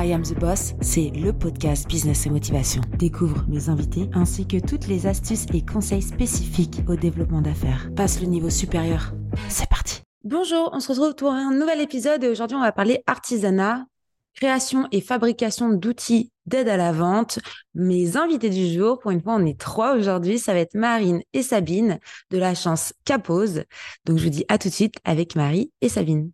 I 0.00 0.12
Am 0.12 0.22
the 0.22 0.38
Boss, 0.38 0.74
c'est 0.80 1.10
le 1.10 1.32
podcast 1.32 1.88
Business 1.88 2.24
et 2.24 2.30
Motivation. 2.30 2.82
Découvre 2.98 3.44
mes 3.48 3.68
invités 3.68 4.08
ainsi 4.12 4.46
que 4.46 4.64
toutes 4.64 4.86
les 4.86 5.08
astuces 5.08 5.46
et 5.52 5.64
conseils 5.64 6.02
spécifiques 6.02 6.82
au 6.86 6.94
développement 6.94 7.42
d'affaires. 7.42 7.90
Passe 7.96 8.20
le 8.20 8.28
niveau 8.28 8.48
supérieur. 8.48 9.12
C'est 9.48 9.68
parti. 9.68 10.02
Bonjour, 10.22 10.70
on 10.72 10.78
se 10.78 10.92
retrouve 10.92 11.16
pour 11.16 11.32
un 11.32 11.52
nouvel 11.52 11.80
épisode 11.80 12.22
et 12.22 12.28
aujourd'hui 12.28 12.56
on 12.56 12.60
va 12.60 12.70
parler 12.70 13.02
artisanat, 13.08 13.86
création 14.36 14.86
et 14.92 15.00
fabrication 15.00 15.70
d'outils 15.70 16.30
d'aide 16.46 16.68
à 16.68 16.76
la 16.76 16.92
vente. 16.92 17.40
Mes 17.74 18.16
invités 18.16 18.50
du 18.50 18.72
jour, 18.72 19.00
pour 19.00 19.10
une 19.10 19.20
fois 19.20 19.34
on 19.34 19.46
est 19.46 19.58
trois 19.58 19.96
aujourd'hui, 19.96 20.38
ça 20.38 20.52
va 20.52 20.60
être 20.60 20.74
Marine 20.74 21.22
et 21.32 21.42
Sabine 21.42 21.98
de 22.30 22.38
la 22.38 22.54
chance 22.54 22.94
Capose. 23.04 23.64
Donc 24.04 24.18
je 24.18 24.22
vous 24.22 24.30
dis 24.30 24.44
à 24.48 24.58
tout 24.58 24.68
de 24.68 24.74
suite 24.74 24.94
avec 25.04 25.34
Marie 25.34 25.72
et 25.80 25.88
Sabine. 25.88 26.30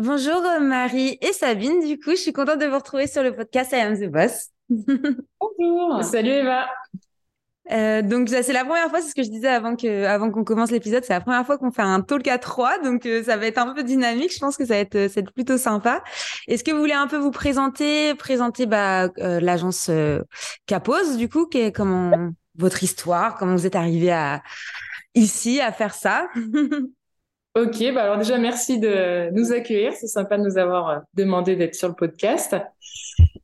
Bonjour 0.00 0.44
euh, 0.44 0.60
Marie 0.60 1.18
et 1.20 1.32
Sabine, 1.32 1.84
du 1.84 1.98
coup, 1.98 2.10
je 2.10 2.20
suis 2.20 2.32
contente 2.32 2.60
de 2.60 2.66
vous 2.66 2.76
retrouver 2.76 3.08
sur 3.08 3.24
le 3.24 3.34
podcast 3.34 3.72
I 3.72 3.80
Am 3.80 3.98
the 3.98 4.08
Boss. 4.08 4.50
Bonjour. 4.68 6.04
Salut 6.04 6.30
Eva. 6.30 6.68
Euh, 7.72 8.02
donc 8.02 8.28
c'est 8.28 8.52
la 8.52 8.64
première 8.64 8.90
fois, 8.90 9.00
c'est 9.00 9.08
ce 9.08 9.14
que 9.16 9.24
je 9.24 9.28
disais 9.28 9.48
avant 9.48 9.74
que 9.74 10.04
avant 10.04 10.30
qu'on 10.30 10.44
commence 10.44 10.70
l'épisode, 10.70 11.02
c'est 11.02 11.14
la 11.14 11.20
première 11.20 11.44
fois 11.44 11.58
qu'on 11.58 11.72
fait 11.72 11.82
un 11.82 12.00
talk 12.00 12.28
à 12.28 12.38
trois, 12.38 12.78
donc 12.78 13.06
euh, 13.06 13.24
ça 13.24 13.36
va 13.36 13.46
être 13.46 13.58
un 13.58 13.74
peu 13.74 13.82
dynamique. 13.82 14.32
Je 14.32 14.38
pense 14.38 14.56
que 14.56 14.64
ça 14.64 14.74
va 14.74 14.80
être, 14.80 15.08
ça 15.08 15.20
va 15.20 15.22
être 15.22 15.32
plutôt 15.32 15.58
sympa. 15.58 16.04
Est-ce 16.46 16.62
que 16.62 16.70
vous 16.70 16.78
voulez 16.78 16.92
un 16.92 17.08
peu 17.08 17.16
vous 17.16 17.32
présenter, 17.32 18.14
présenter 18.14 18.66
bah, 18.66 19.08
l'agence 19.16 19.90
Capose, 20.66 21.16
du 21.16 21.28
coup, 21.28 21.46
qui 21.46 21.58
est 21.58 21.72
comment 21.72 22.30
votre 22.54 22.84
histoire, 22.84 23.36
comment 23.36 23.56
vous 23.56 23.66
êtes 23.66 23.74
arrivé 23.74 24.12
à 24.12 24.44
ici 25.16 25.60
à 25.60 25.72
faire 25.72 25.92
ça? 25.92 26.28
Ok, 27.58 27.92
bah 27.92 28.04
alors 28.04 28.18
déjà 28.18 28.38
merci 28.38 28.78
de 28.78 29.30
nous 29.32 29.52
accueillir, 29.52 29.92
c'est 29.92 30.06
sympa 30.06 30.38
de 30.38 30.44
nous 30.44 30.58
avoir 30.58 30.88
euh, 30.90 30.98
demandé 31.14 31.56
d'être 31.56 31.74
sur 31.74 31.88
le 31.88 31.94
podcast. 31.94 32.54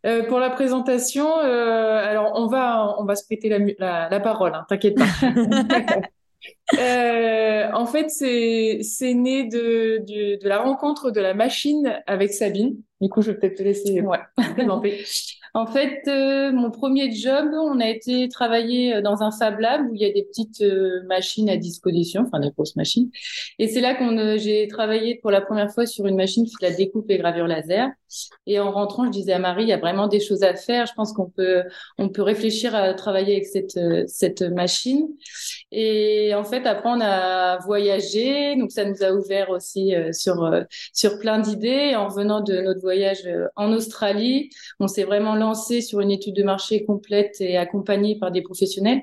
Euh, 0.06 0.22
pour 0.28 0.38
la 0.38 0.50
présentation, 0.50 1.38
euh, 1.38 1.96
alors 1.96 2.32
on 2.36 2.46
va 2.46 2.94
on 2.98 3.04
va 3.04 3.16
se 3.16 3.24
prêter 3.24 3.48
la, 3.48 4.08
la, 4.08 4.20
parole, 4.20 4.54
hein, 4.54 4.64
t'inquiète 4.68 4.96
pas. 4.96 5.06
euh, 6.78 7.70
en 7.72 7.86
fait, 7.86 8.08
c'est 8.08 8.80
c'est 8.82 9.14
né 9.14 9.48
de, 9.48 9.98
de, 10.06 10.40
de 10.40 10.48
la 10.48 10.58
rencontre 10.58 11.10
de 11.10 11.20
la 11.20 11.34
machine 11.34 12.00
avec 12.06 12.34
Sabine. 12.34 12.76
Du 13.00 13.08
coup, 13.08 13.20
je 13.20 13.32
vais 13.32 13.38
peut-être 13.38 13.56
te 13.56 13.62
laisser 13.64 14.00
ouais. 14.00 14.18
En 15.56 15.66
fait, 15.66 16.02
euh, 16.08 16.50
mon 16.50 16.72
premier 16.72 17.12
job, 17.12 17.50
on 17.54 17.78
a 17.78 17.88
été 17.88 18.28
travailler 18.28 18.96
euh, 18.96 19.02
dans 19.02 19.22
un 19.22 19.30
Fab 19.30 19.60
Lab 19.60 19.88
où 19.88 19.94
il 19.94 20.00
y 20.00 20.04
a 20.04 20.10
des 20.10 20.24
petites 20.24 20.62
euh, 20.62 21.04
machines 21.06 21.48
à 21.48 21.56
disposition, 21.56 22.22
enfin 22.26 22.40
des 22.40 22.50
grosses 22.50 22.74
machines. 22.74 23.08
Et 23.60 23.68
c'est 23.68 23.80
là 23.80 23.94
qu'on 23.94 24.36
j'ai 24.36 24.66
travaillé 24.66 25.14
pour 25.14 25.30
la 25.30 25.40
première 25.40 25.72
fois 25.72 25.86
sur 25.86 26.06
une 26.06 26.16
machine 26.16 26.44
qui 26.44 26.56
fait 26.58 26.70
la 26.70 26.74
découpe 26.74 27.08
et 27.08 27.18
gravure 27.18 27.46
laser. 27.46 27.88
Et 28.46 28.58
en 28.60 28.70
rentrant, 28.70 29.04
je 29.06 29.10
disais 29.10 29.32
à 29.32 29.38
Marie, 29.38 29.64
il 29.64 29.68
y 29.68 29.72
a 29.72 29.78
vraiment 29.78 30.08
des 30.08 30.20
choses 30.20 30.42
à 30.42 30.54
faire. 30.54 30.86
Je 30.86 30.94
pense 30.94 31.12
qu'on 31.12 31.30
peut 31.30 31.62
on 31.98 32.08
peut 32.08 32.22
réfléchir 32.22 32.74
à 32.74 32.94
travailler 32.94 33.34
avec 33.34 33.46
cette 33.46 33.78
cette 34.08 34.42
machine. 34.42 35.08
Et 35.72 36.34
en 36.34 36.44
fait, 36.44 36.66
après, 36.66 36.88
on 36.88 37.00
a 37.00 37.58
voyagé, 37.58 38.56
donc 38.56 38.70
ça 38.70 38.84
nous 38.84 39.02
a 39.02 39.12
ouvert 39.12 39.50
aussi 39.50 39.94
sur 40.12 40.50
sur 40.92 41.18
plein 41.18 41.38
d'idées. 41.38 41.94
En 41.96 42.08
revenant 42.08 42.40
de 42.40 42.60
notre 42.60 42.80
voyage 42.80 43.28
en 43.56 43.72
Australie, 43.72 44.50
on 44.80 44.88
s'est 44.88 45.04
vraiment 45.04 45.34
lancé 45.34 45.80
sur 45.80 46.00
une 46.00 46.10
étude 46.10 46.36
de 46.36 46.42
marché 46.42 46.84
complète 46.84 47.40
et 47.40 47.56
accompagnée 47.56 48.18
par 48.18 48.30
des 48.30 48.42
professionnels. 48.42 49.02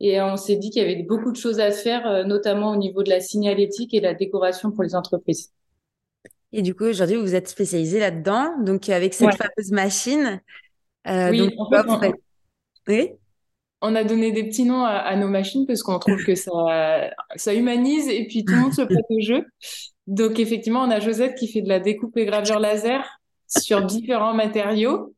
Et 0.00 0.20
on 0.20 0.36
s'est 0.36 0.56
dit 0.56 0.70
qu'il 0.70 0.82
y 0.82 0.84
avait 0.84 1.02
beaucoup 1.02 1.32
de 1.32 1.36
choses 1.36 1.60
à 1.60 1.70
faire, 1.70 2.06
euh, 2.06 2.24
notamment 2.24 2.72
au 2.72 2.76
niveau 2.76 3.02
de 3.02 3.10
la 3.10 3.20
signalétique 3.20 3.94
et 3.94 4.00
de 4.00 4.04
la 4.04 4.14
décoration 4.14 4.70
pour 4.70 4.82
les 4.82 4.94
entreprises. 4.94 5.52
Et 6.56 6.62
du 6.62 6.74
coup, 6.74 6.84
aujourd'hui, 6.84 7.16
vous 7.16 7.34
êtes 7.34 7.48
spécialisé 7.48 8.00
là-dedans, 8.00 8.54
donc 8.62 8.88
avec 8.88 9.12
cette 9.12 9.34
fameuse 9.34 9.72
machine. 9.72 10.40
Euh, 11.06 11.30
oui, 11.30 11.54
on, 11.58 12.00
oui, 12.88 13.10
on 13.82 13.94
a 13.94 14.04
donné 14.04 14.32
des 14.32 14.44
petits 14.44 14.64
noms 14.64 14.82
à, 14.82 15.14
nos 15.16 15.28
machines 15.28 15.66
parce 15.66 15.82
qu'on 15.82 15.98
trouve 15.98 16.24
que 16.24 16.34
ça, 16.34 17.10
ça 17.34 17.52
humanise 17.52 18.08
et 18.08 18.26
puis 18.26 18.42
tout 18.42 18.54
le 18.54 18.60
monde 18.60 18.72
se 18.72 18.80
prête 18.80 19.04
au 19.10 19.20
jeu. 19.20 19.44
Donc 20.06 20.40
effectivement, 20.40 20.80
on 20.80 20.90
a 20.90 20.98
Josette 20.98 21.34
qui 21.34 21.46
fait 21.46 21.60
de 21.60 21.68
la 21.68 21.78
découpe 21.78 22.16
et 22.16 22.24
gravure 22.24 22.58
laser 22.58 23.20
sur 23.46 23.84
différents 23.84 24.32
matériaux. 24.32 25.14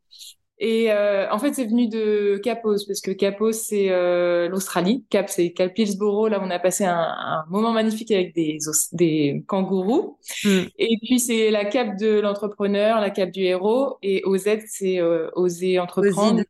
Et 0.61 0.91
euh, 0.91 1.31
en 1.31 1.39
fait, 1.39 1.55
c'est 1.55 1.67
venu 1.67 1.89
de 1.89 2.39
Capos, 2.43 2.85
parce 2.87 3.01
que 3.01 3.13
Capos, 3.13 3.53
c'est 3.53 3.91
euh, 3.91 4.49
l'Australie. 4.49 5.05
Cap, 5.09 5.29
c'est 5.29 5.53
Cap 5.53 5.77
Hillsborough. 5.79 6.29
Là, 6.29 6.41
on 6.43 6.51
a 6.51 6.59
passé 6.59 6.85
un, 6.85 6.97
un 6.97 7.45
moment 7.49 7.73
magnifique 7.73 8.11
avec 8.11 8.35
des, 8.35 8.59
des 8.93 9.45
kangourous. 9.47 10.19
Hmm. 10.45 10.65
Et 10.79 10.99
puis, 11.01 11.21
c'est 11.21 11.51
la 11.51 11.65
Cap 11.65 11.97
de 11.97 12.19
l'entrepreneur, 12.19 13.01
la 13.01 13.11
Cap 13.11 13.31
du 13.31 13.43
héros. 13.43 13.99
Et 14.03 14.23
OZ, 14.25 14.49
c'est 14.67 15.01
euh, 15.01 15.31
Oser 15.35 15.79
entreprendre, 15.79 16.43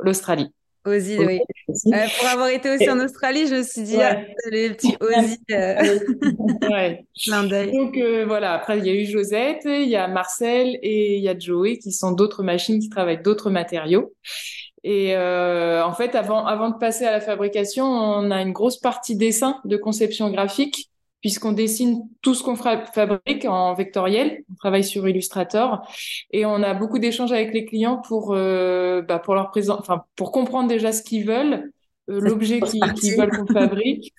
l'Australie. 0.00 0.52
Ozzy, 0.88 1.18
oui. 1.18 1.40
Euh, 1.68 2.06
pour 2.18 2.28
avoir 2.28 2.48
été 2.48 2.70
aussi 2.70 2.90
en 2.90 2.98
Australie, 3.00 3.46
je 3.46 3.56
me 3.56 3.62
suis 3.62 3.82
dit, 3.82 4.00
ah, 4.00 4.20
les 4.50 4.70
petits 4.70 4.96
Ozzy. 5.00 5.38
Euh... 5.50 5.98
ouais. 6.70 7.04
Donc 7.72 7.96
euh, 7.96 8.24
voilà, 8.26 8.52
après, 8.54 8.78
il 8.78 8.86
y 8.86 8.90
a 8.90 8.94
eu 8.94 9.04
Josette, 9.06 9.62
il 9.64 9.88
y 9.88 9.96
a 9.96 10.08
Marcel 10.08 10.78
et 10.82 11.16
il 11.16 11.22
y 11.22 11.28
a 11.28 11.38
Joey 11.38 11.78
qui 11.78 11.92
sont 11.92 12.12
d'autres 12.12 12.42
machines 12.42 12.80
qui 12.80 12.88
travaillent 12.88 13.22
d'autres 13.22 13.50
matériaux. 13.50 14.12
Et 14.84 15.16
euh, 15.16 15.84
en 15.84 15.92
fait, 15.92 16.14
avant, 16.14 16.46
avant 16.46 16.70
de 16.70 16.78
passer 16.78 17.04
à 17.04 17.12
la 17.12 17.20
fabrication, 17.20 17.84
on 17.84 18.30
a 18.30 18.40
une 18.40 18.52
grosse 18.52 18.78
partie 18.78 19.16
dessin 19.16 19.60
de 19.64 19.76
conception 19.76 20.30
graphique 20.30 20.90
puisqu'on 21.20 21.52
dessine 21.52 22.08
tout 22.22 22.34
ce 22.34 22.42
qu'on 22.42 22.56
fabrique 22.56 23.44
en 23.44 23.74
vectoriel. 23.74 24.44
On 24.50 24.54
travaille 24.54 24.84
sur 24.84 25.08
Illustrator 25.08 25.86
et 26.30 26.46
on 26.46 26.62
a 26.62 26.74
beaucoup 26.74 26.98
d'échanges 26.98 27.32
avec 27.32 27.52
les 27.52 27.64
clients 27.64 27.98
pour 27.98 28.34
euh, 28.34 29.02
bah, 29.02 29.18
pour 29.18 29.34
leur 29.34 29.50
présent, 29.50 29.76
enfin 29.78 30.04
pour 30.16 30.32
comprendre 30.32 30.68
déjà 30.68 30.92
ce 30.92 31.02
qu'ils 31.02 31.26
veulent, 31.26 31.72
euh, 32.08 32.20
l'objet 32.20 32.60
qu'ils 32.60 33.16
veulent 33.16 33.30
qu'on 33.30 33.52
fabrique. 33.52 34.12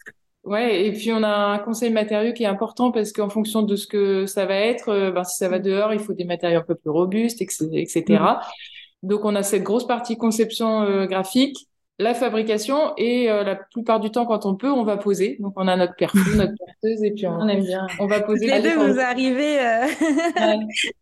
Ouais, 0.44 0.86
et 0.86 0.94
puis 0.94 1.12
on 1.12 1.22
a 1.22 1.30
un 1.30 1.59
conseil 1.59 1.92
matériaux 1.92 2.34
qui 2.34 2.44
est 2.44 2.48
important 2.48 2.92
parce 2.92 3.12
qu'en 3.12 3.30
fonction 3.30 3.62
de 3.62 3.76
ce 3.76 3.86
que 3.86 4.26
ça 4.26 4.46
va 4.46 4.56
être, 4.56 4.90
euh, 4.90 5.12
ben, 5.12 5.24
si 5.24 5.38
ça 5.38 5.48
va 5.48 5.59
dehors, 5.59 5.94
il 5.94 6.00
faut 6.00 6.14
des 6.14 6.24
matériaux 6.24 6.59
un 6.59 6.64
peu 6.64 6.76
plus 6.76 6.90
robustes, 6.90 7.42
etc. 7.42 8.04
Mm. 8.09 9.08
Donc 9.08 9.26
on 9.26 9.36
a 9.36 9.44
cette 9.44 9.64
grosse 9.64 9.88
partie 9.88 10.18
conception 10.18 11.06
graphique 11.06 11.69
la 12.00 12.14
fabrication 12.14 12.94
et 12.98 13.30
euh, 13.30 13.44
la 13.44 13.56
plupart 13.56 14.00
du 14.00 14.10
temps 14.10 14.26
quand 14.26 14.46
on 14.46 14.56
peut 14.56 14.72
on 14.72 14.84
va 14.84 14.96
poser. 14.96 15.38
Donc 15.40 15.54
on 15.58 15.68
a 15.68 15.76
notre 15.76 15.96
perfu 15.96 16.18
notre 16.38 16.54
perceuse 16.82 17.04
et 17.04 17.12
puis 17.12 17.28
on, 17.28 17.48
aime 17.48 17.64
bien. 17.64 17.86
on 18.00 18.08
va 18.08 18.22
poser 18.22 18.48
les 18.48 18.62
deux 18.62 18.76
vous 18.76 19.00
arrivez 19.00 19.60
euh... 19.60 19.86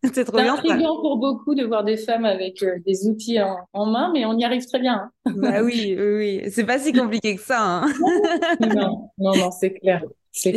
c'est 0.14 0.26
trop 0.26 0.38
bien 0.38 0.56
intriguant 0.56 1.00
pour 1.00 1.18
beaucoup 1.18 1.54
de 1.54 1.64
voir 1.64 1.84
des 1.84 1.98
femmes 1.98 2.26
avec 2.26 2.64
euh, 2.64 2.80
des 2.86 3.08
outils 3.08 3.38
en, 3.74 3.86
main 3.86 4.12
mais 4.12 4.26
on 4.26 4.38
y 4.38 4.44
arrive 4.44 4.66
très 4.66 4.80
bien 4.80 5.10
hein. 5.26 5.34
bah 5.36 5.62
oui 5.64 5.96
oui, 5.98 6.42
c'est 6.50 6.66
pas 6.66 6.80
si 6.80 6.92
compliqué 6.94 7.36
que 7.36 7.42
ça 7.42 7.62
hein. 7.62 7.86
non 8.60 9.12
non 9.20 9.36
non 9.38 9.52
c'est 9.52 9.74
clair 9.74 10.02
c'est 10.38 10.52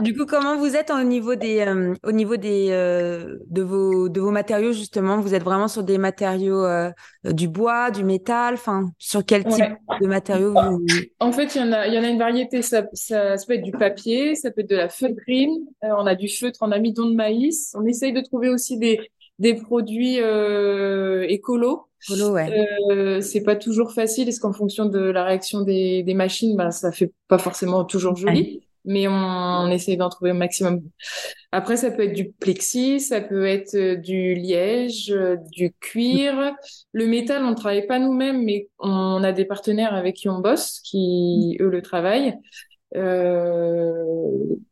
Du, 0.00 0.16
coup, 0.16 0.24
comment 0.24 0.56
vous 0.56 0.76
êtes 0.76 0.90
au 0.90 1.02
niveau 1.02 1.34
des, 1.34 1.60
euh, 1.60 1.94
au 2.04 2.12
niveau 2.12 2.36
des, 2.36 2.68
euh, 2.70 3.36
de, 3.48 3.62
vos, 3.62 4.08
de 4.08 4.18
vos 4.18 4.30
matériaux, 4.30 4.72
justement? 4.72 5.20
Vous 5.20 5.34
êtes 5.34 5.42
vraiment 5.42 5.68
sur 5.68 5.82
des 5.82 5.98
matériaux 5.98 6.64
euh, 6.64 6.90
du 7.24 7.48
bois, 7.48 7.90
du 7.90 8.02
métal? 8.02 8.54
Enfin, 8.54 8.90
sur 8.98 9.24
quel 9.24 9.44
type 9.44 9.76
de 10.00 10.06
matériaux 10.06 10.54
vous... 10.54 10.86
En 11.20 11.32
fait, 11.32 11.54
il 11.54 11.58
y, 11.58 11.64
en 11.64 11.72
a, 11.72 11.86
il 11.86 11.94
y 11.94 11.98
en 11.98 12.02
a 12.02 12.08
une 12.08 12.18
variété. 12.18 12.62
Ça, 12.62 12.84
ça, 12.94 13.36
peut 13.46 13.54
être 13.54 13.62
du 13.62 13.72
papier, 13.72 14.34
ça 14.34 14.50
peut 14.50 14.62
être 14.62 14.70
de 14.70 14.76
la 14.76 14.88
feutrine. 14.88 15.66
on 15.82 16.06
a 16.06 16.14
du 16.14 16.28
feutre 16.28 16.62
en 16.62 16.72
amidon 16.72 17.06
de 17.06 17.14
maïs. 17.14 17.74
On 17.78 17.84
essaye 17.84 18.14
de 18.14 18.22
trouver 18.22 18.48
aussi 18.48 18.78
des, 18.78 19.00
des 19.38 19.54
produits 19.54 20.16
écolos. 21.28 21.88
Écolo, 22.06 22.32
ouais. 22.32 23.20
c'est 23.22 23.42
pas 23.42 23.56
toujours 23.56 23.92
facile 23.92 24.26
parce 24.26 24.38
qu'en 24.38 24.52
fonction 24.52 24.86
de 24.86 24.98
la 24.98 25.24
réaction 25.24 25.60
des, 25.60 26.02
des 26.02 26.14
machines, 26.14 26.56
ben, 26.56 26.70
ça 26.70 26.90
fait 26.90 27.12
pas 27.28 27.38
forcément 27.38 27.84
toujours 27.84 28.16
joli 28.16 28.63
mais 28.84 29.08
on, 29.08 29.12
on 29.12 29.70
essaie 29.70 29.96
d'en 29.96 30.08
trouver 30.08 30.32
au 30.32 30.34
maximum. 30.34 30.82
Après, 31.52 31.76
ça 31.76 31.90
peut 31.90 32.02
être 32.02 32.14
du 32.14 32.32
plexi, 32.32 33.00
ça 33.00 33.20
peut 33.20 33.46
être 33.46 33.74
euh, 33.76 33.96
du 33.96 34.34
liège, 34.34 35.12
euh, 35.12 35.36
du 35.52 35.72
cuir. 35.80 36.52
Le 36.92 37.06
métal, 37.06 37.44
on 37.44 37.50
ne 37.50 37.54
travaille 37.54 37.86
pas 37.86 37.98
nous-mêmes, 37.98 38.42
mais 38.44 38.68
on 38.80 39.22
a 39.22 39.32
des 39.32 39.44
partenaires 39.44 39.94
avec 39.94 40.16
qui 40.16 40.28
on 40.28 40.40
bosse, 40.40 40.80
qui 40.80 41.56
eux 41.60 41.68
le 41.68 41.80
travaillent. 41.80 42.34
Euh, 42.96 44.04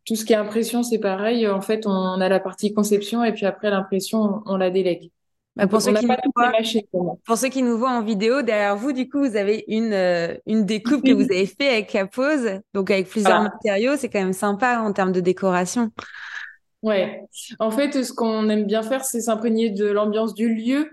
tout 0.06 0.16
ce 0.16 0.24
qui 0.24 0.32
est 0.32 0.36
impression, 0.36 0.82
c'est 0.82 0.98
pareil. 0.98 1.46
En 1.48 1.60
fait, 1.60 1.86
on 1.86 2.20
a 2.20 2.28
la 2.28 2.40
partie 2.40 2.72
conception 2.74 3.24
et 3.24 3.32
puis 3.32 3.46
après 3.46 3.70
l'impression, 3.70 4.42
on 4.46 4.56
la 4.56 4.70
délègue. 4.70 5.10
Bah, 5.54 5.66
pour, 5.66 5.82
ceux 5.82 5.92
qui 5.92 6.06
nous 6.06 6.14
voient, 6.34 6.52
pour 7.26 7.36
ceux 7.36 7.48
qui 7.48 7.62
nous 7.62 7.76
voient 7.76 7.90
en 7.90 8.02
vidéo, 8.02 8.40
derrière 8.40 8.74
vous, 8.74 8.92
du 8.92 9.08
coup, 9.08 9.18
vous 9.18 9.36
avez 9.36 9.64
une, 9.68 9.92
euh, 9.92 10.34
une 10.46 10.64
découpe 10.64 11.04
que 11.04 11.12
vous 11.12 11.24
avez 11.24 11.44
fait 11.44 11.68
avec 11.68 11.92
la 11.92 12.06
pose, 12.06 12.60
donc 12.72 12.90
avec 12.90 13.08
plusieurs 13.08 13.42
matériaux. 13.42 13.96
C'est 13.98 14.08
quand 14.08 14.20
même 14.20 14.32
sympa 14.32 14.78
en 14.78 14.92
termes 14.94 15.12
de 15.12 15.20
décoration. 15.20 15.90
Ouais. 16.82 17.22
En 17.58 17.70
fait, 17.70 18.02
ce 18.02 18.12
qu'on 18.14 18.48
aime 18.48 18.64
bien 18.64 18.82
faire, 18.82 19.04
c'est 19.04 19.20
s'imprégner 19.20 19.68
de 19.70 19.84
l'ambiance 19.84 20.34
du 20.34 20.54
lieu 20.54 20.88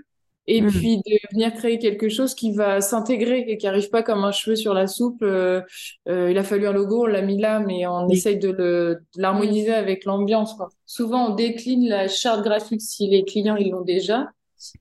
et 0.45 0.61
mmh. 0.61 0.67
puis 0.67 0.97
de 0.97 1.19
venir 1.31 1.53
créer 1.53 1.79
quelque 1.79 2.09
chose 2.09 2.35
qui 2.35 2.51
va 2.51 2.81
s'intégrer 2.81 3.45
et 3.47 3.57
qui 3.57 3.67
arrive 3.67 3.89
pas 3.89 4.03
comme 4.03 4.25
un 4.25 4.31
cheveu 4.31 4.57
sur 4.57 4.73
la 4.73 4.87
soupe. 4.87 5.21
Euh, 5.21 5.61
euh, 6.09 6.31
il 6.31 6.37
a 6.37 6.43
fallu 6.43 6.67
un 6.67 6.73
logo, 6.73 7.03
on 7.03 7.05
l'a 7.05 7.21
mis 7.21 7.39
là, 7.39 7.59
mais 7.59 7.87
on 7.87 8.09
essaye 8.09 8.37
de 8.37 8.99
l'harmoniser 9.15 9.73
avec 9.73 10.03
l'ambiance. 10.03 10.55
Souvent, 10.85 11.31
on 11.31 11.35
décline 11.35 11.87
la 11.87 12.09
charte 12.09 12.43
graphique 12.43 12.81
si 12.81 13.07
les 13.07 13.23
clients 13.23 13.55
ils 13.55 13.71
l'ont 13.71 13.83
déjà 13.83 14.27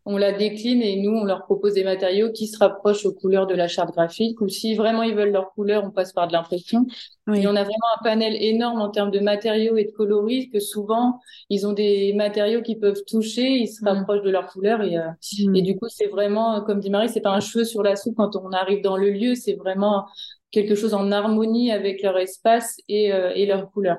on 0.04 0.16
la 0.16 0.32
décline 0.32 0.82
et 0.82 0.96
nous, 1.00 1.10
on 1.10 1.24
leur 1.24 1.44
propose 1.44 1.74
des 1.74 1.84
matériaux 1.84 2.30
qui 2.32 2.46
se 2.46 2.58
rapprochent 2.58 3.06
aux 3.06 3.12
couleurs 3.12 3.46
de 3.46 3.54
la 3.54 3.68
charte 3.68 3.92
graphique. 3.92 4.40
Ou 4.40 4.48
si 4.48 4.74
vraiment 4.74 5.02
ils 5.02 5.14
veulent 5.14 5.30
leur 5.30 5.52
couleur, 5.52 5.84
on 5.84 5.90
passe 5.90 6.12
par 6.12 6.26
de 6.28 6.32
l'impression. 6.32 6.86
Et 7.34 7.46
on 7.46 7.54
a 7.56 7.62
vraiment 7.62 7.86
un 7.98 8.02
panel 8.02 8.36
énorme 8.40 8.80
en 8.80 8.88
termes 8.88 9.10
de 9.10 9.20
matériaux 9.20 9.76
et 9.76 9.84
de 9.84 9.90
coloris 9.90 10.48
que 10.50 10.60
souvent, 10.60 11.20
ils 11.50 11.66
ont 11.66 11.72
des 11.72 12.12
matériaux 12.14 12.62
qui 12.62 12.76
peuvent 12.76 13.04
toucher, 13.06 13.50
ils 13.50 13.68
se 13.68 13.84
mm. 13.84 13.88
rapprochent 13.88 14.22
de 14.22 14.30
leur 14.30 14.46
couleur. 14.46 14.82
Et, 14.82 14.96
euh, 14.96 15.08
mm. 15.44 15.56
et 15.56 15.62
du 15.62 15.76
coup, 15.76 15.88
c'est 15.88 16.06
vraiment, 16.06 16.62
comme 16.62 16.80
dit 16.80 16.90
Marie, 16.90 17.08
c'est 17.08 17.20
pas 17.20 17.32
un 17.32 17.40
cheveu 17.40 17.64
sur 17.64 17.82
la 17.82 17.96
soupe 17.96 18.16
quand 18.16 18.34
on 18.36 18.50
arrive 18.52 18.82
dans 18.82 18.96
le 18.96 19.10
lieu, 19.10 19.34
c'est 19.34 19.54
vraiment 19.54 20.06
quelque 20.50 20.74
chose 20.74 20.94
en 20.94 21.12
harmonie 21.12 21.70
avec 21.70 22.02
leur 22.02 22.16
espace 22.18 22.78
et, 22.88 23.12
euh, 23.12 23.32
et 23.34 23.46
leur 23.46 23.70
couleur. 23.70 23.98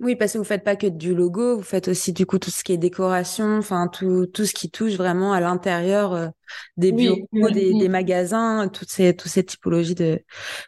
Oui, 0.00 0.14
parce 0.14 0.34
que 0.34 0.38
vous 0.38 0.44
faites 0.44 0.64
pas 0.64 0.76
que 0.76 0.86
du 0.86 1.14
logo, 1.14 1.56
vous 1.56 1.62
faites 1.62 1.88
aussi 1.88 2.12
du 2.12 2.26
coup 2.26 2.38
tout 2.38 2.50
ce 2.50 2.62
qui 2.62 2.72
est 2.72 2.76
décoration, 2.76 3.56
enfin 3.56 3.88
tout 3.88 4.26
tout 4.26 4.44
ce 4.44 4.52
qui 4.52 4.70
touche 4.70 4.94
vraiment 4.94 5.32
à 5.32 5.40
l'intérieur 5.40 6.12
euh, 6.12 6.28
des 6.76 6.92
bureaux, 6.92 7.50
des, 7.50 7.72
des, 7.72 7.88
magasins, 7.88 8.68
toutes 8.68 8.90
ces 8.90 9.16
toutes 9.16 9.30
ces 9.30 9.44
typologies 9.44 9.94
de. 9.94 10.20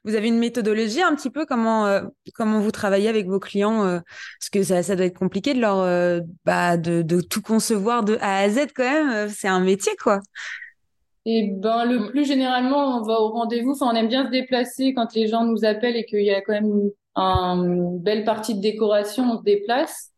Vous 0.04 0.14
avez 0.14 0.28
une 0.28 0.38
méthodologie 0.38 1.02
un 1.02 1.14
petit 1.14 1.28
peu 1.28 1.44
comment 1.44 1.86
euh, 1.86 2.02
comment 2.34 2.60
vous 2.60 2.70
travaillez 2.70 3.08
avec 3.08 3.26
vos 3.26 3.38
clients 3.38 3.84
euh, 3.84 4.00
parce 4.40 4.50
que 4.50 4.62
ça 4.62 4.82
ça 4.82 4.96
doit 4.96 5.06
être 5.06 5.18
compliqué 5.18 5.52
de 5.52 5.60
leur 5.60 6.22
bah 6.46 6.78
de 6.78 7.02
de 7.02 7.20
tout 7.20 7.42
concevoir 7.42 8.04
de 8.04 8.16
A 8.22 8.38
à 8.38 8.48
Z 8.48 8.68
quand 8.74 8.84
même, 8.84 9.28
c'est 9.28 9.48
un 9.48 9.60
métier 9.60 9.92
quoi. 10.02 10.20
Et 11.26 11.50
ben 11.54 11.84
le 11.84 11.98
mm. 11.98 12.08
plus 12.08 12.24
généralement, 12.24 12.98
on 12.98 13.02
va 13.02 13.20
au 13.20 13.28
rendez-vous. 13.28 13.72
Enfin, 13.72 13.90
on 13.92 13.94
aime 13.94 14.08
bien 14.08 14.24
se 14.24 14.30
déplacer 14.30 14.94
quand 14.94 15.12
les 15.14 15.26
gens 15.26 15.44
nous 15.44 15.66
appellent 15.66 15.96
et 15.96 16.06
qu'il 16.06 16.24
y 16.24 16.30
a 16.30 16.40
quand 16.40 16.54
même 16.54 16.90
une 17.18 17.98
belle 17.98 18.24
partie 18.24 18.54
de 18.54 18.60
décoration, 18.60 19.24
on 19.24 19.38
se 19.38 19.42
déplace. 19.42 20.12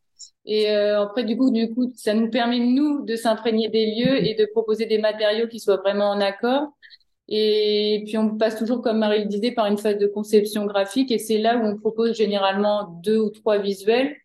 Et 0.46 0.70
euh, 0.70 1.02
après, 1.02 1.24
du 1.24 1.36
coup, 1.36 1.50
du 1.50 1.72
coup, 1.72 1.92
ça 1.96 2.14
nous 2.14 2.30
permet 2.30 2.60
nous 2.60 3.04
de 3.04 3.16
s'imprégner 3.16 3.68
des 3.68 3.86
lieux 3.86 4.24
et 4.24 4.34
de 4.34 4.46
proposer 4.46 4.86
des 4.86 4.98
matériaux 4.98 5.48
qui 5.48 5.60
soient 5.60 5.76
vraiment 5.76 6.10
en 6.10 6.20
accord. 6.20 6.68
Et 7.28 8.02
puis 8.06 8.18
on 8.18 8.36
passe 8.36 8.58
toujours, 8.58 8.82
comme 8.82 8.98
Marie 8.98 9.22
le 9.22 9.28
disait, 9.28 9.52
par 9.52 9.66
une 9.66 9.78
phase 9.78 9.98
de 9.98 10.06
conception 10.06 10.66
graphique. 10.66 11.12
Et 11.12 11.18
c'est 11.18 11.38
là 11.38 11.56
où 11.56 11.64
on 11.64 11.76
propose 11.78 12.16
généralement 12.16 12.98
deux 13.04 13.18
ou 13.18 13.30
trois 13.30 13.58
visuels 13.58 14.16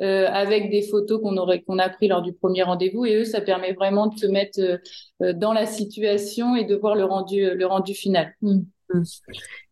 euh, 0.00 0.26
avec 0.28 0.70
des 0.70 0.82
photos 0.82 1.20
qu'on 1.22 1.36
aurait 1.36 1.62
qu'on 1.62 1.78
a 1.78 1.88
pris 1.88 2.08
lors 2.08 2.22
du 2.22 2.32
premier 2.32 2.64
rendez-vous. 2.64 3.06
Et 3.06 3.14
eux, 3.14 3.24
ça 3.24 3.40
permet 3.40 3.74
vraiment 3.74 4.08
de 4.08 4.18
se 4.18 4.26
mettre 4.26 4.58
euh, 5.22 5.32
dans 5.34 5.52
la 5.52 5.66
situation 5.66 6.56
et 6.56 6.64
de 6.64 6.74
voir 6.74 6.96
le 6.96 7.04
rendu 7.04 7.54
le 7.54 7.66
rendu 7.66 7.94
final. 7.94 8.34
Mm. 8.42 8.62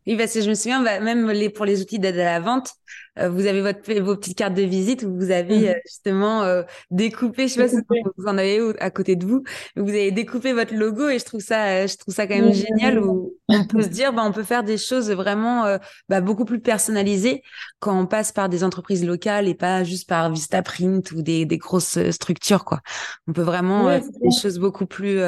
Oui, 0.06 0.16
parce 0.16 0.32
que 0.34 0.40
je 0.40 0.48
me 0.48 0.54
souviens, 0.54 0.82
bah, 0.82 1.00
même 1.00 1.30
les, 1.30 1.50
pour 1.50 1.64
les 1.64 1.82
outils 1.82 1.98
d'aide 1.98 2.18
à 2.18 2.24
la 2.24 2.40
vente, 2.40 2.70
euh, 3.18 3.28
vous 3.28 3.46
avez 3.46 3.60
votre, 3.60 3.92
vos 4.00 4.16
petites 4.16 4.36
cartes 4.36 4.54
de 4.54 4.62
visite 4.62 5.02
où 5.02 5.14
vous 5.14 5.30
avez 5.30 5.58
mhm. 5.58 5.68
euh, 5.68 5.74
justement 5.86 6.42
euh, 6.42 6.62
découpé, 6.90 7.48
je 7.48 7.54
sais 7.54 7.62
pas 7.62 7.68
si 7.68 7.76
vous 8.16 8.26
en 8.26 8.36
avez 8.36 8.60
à 8.78 8.90
côté 8.90 9.16
de 9.16 9.24
vous, 9.24 9.42
vous 9.74 9.88
avez 9.88 10.10
découpé 10.10 10.52
votre 10.52 10.74
logo 10.74 11.08
et 11.08 11.18
je 11.18 11.24
trouve 11.24 11.40
ça, 11.40 11.86
je 11.86 11.96
trouve 11.96 12.14
ça 12.14 12.26
quand 12.26 12.36
même 12.36 12.52
génial 12.52 12.98
où 12.98 13.34
on 13.48 13.64
peut 13.64 13.82
se 13.82 13.88
dire, 13.88 14.12
bah, 14.12 14.22
on 14.24 14.32
peut 14.32 14.42
faire 14.42 14.62
des 14.62 14.76
choses 14.76 15.10
vraiment 15.10 15.78
bah, 16.08 16.20
beaucoup 16.20 16.44
plus 16.44 16.60
personnalisées 16.60 17.42
quand 17.80 17.98
on 17.98 18.06
passe 18.06 18.32
par 18.32 18.48
des 18.48 18.64
entreprises 18.64 19.04
locales 19.04 19.48
et 19.48 19.54
pas 19.54 19.82
juste 19.82 20.08
par 20.08 20.30
Vistaprint 20.30 21.10
ou 21.12 21.22
des, 21.22 21.46
des 21.46 21.58
grosses 21.58 21.98
structures, 22.10 22.64
quoi. 22.64 22.80
On 23.26 23.32
peut 23.32 23.42
vraiment 23.42 23.88
faire 23.88 24.02
des 24.02 24.40
choses 24.40 24.58
beaucoup 24.58 24.86
plus, 24.86 25.20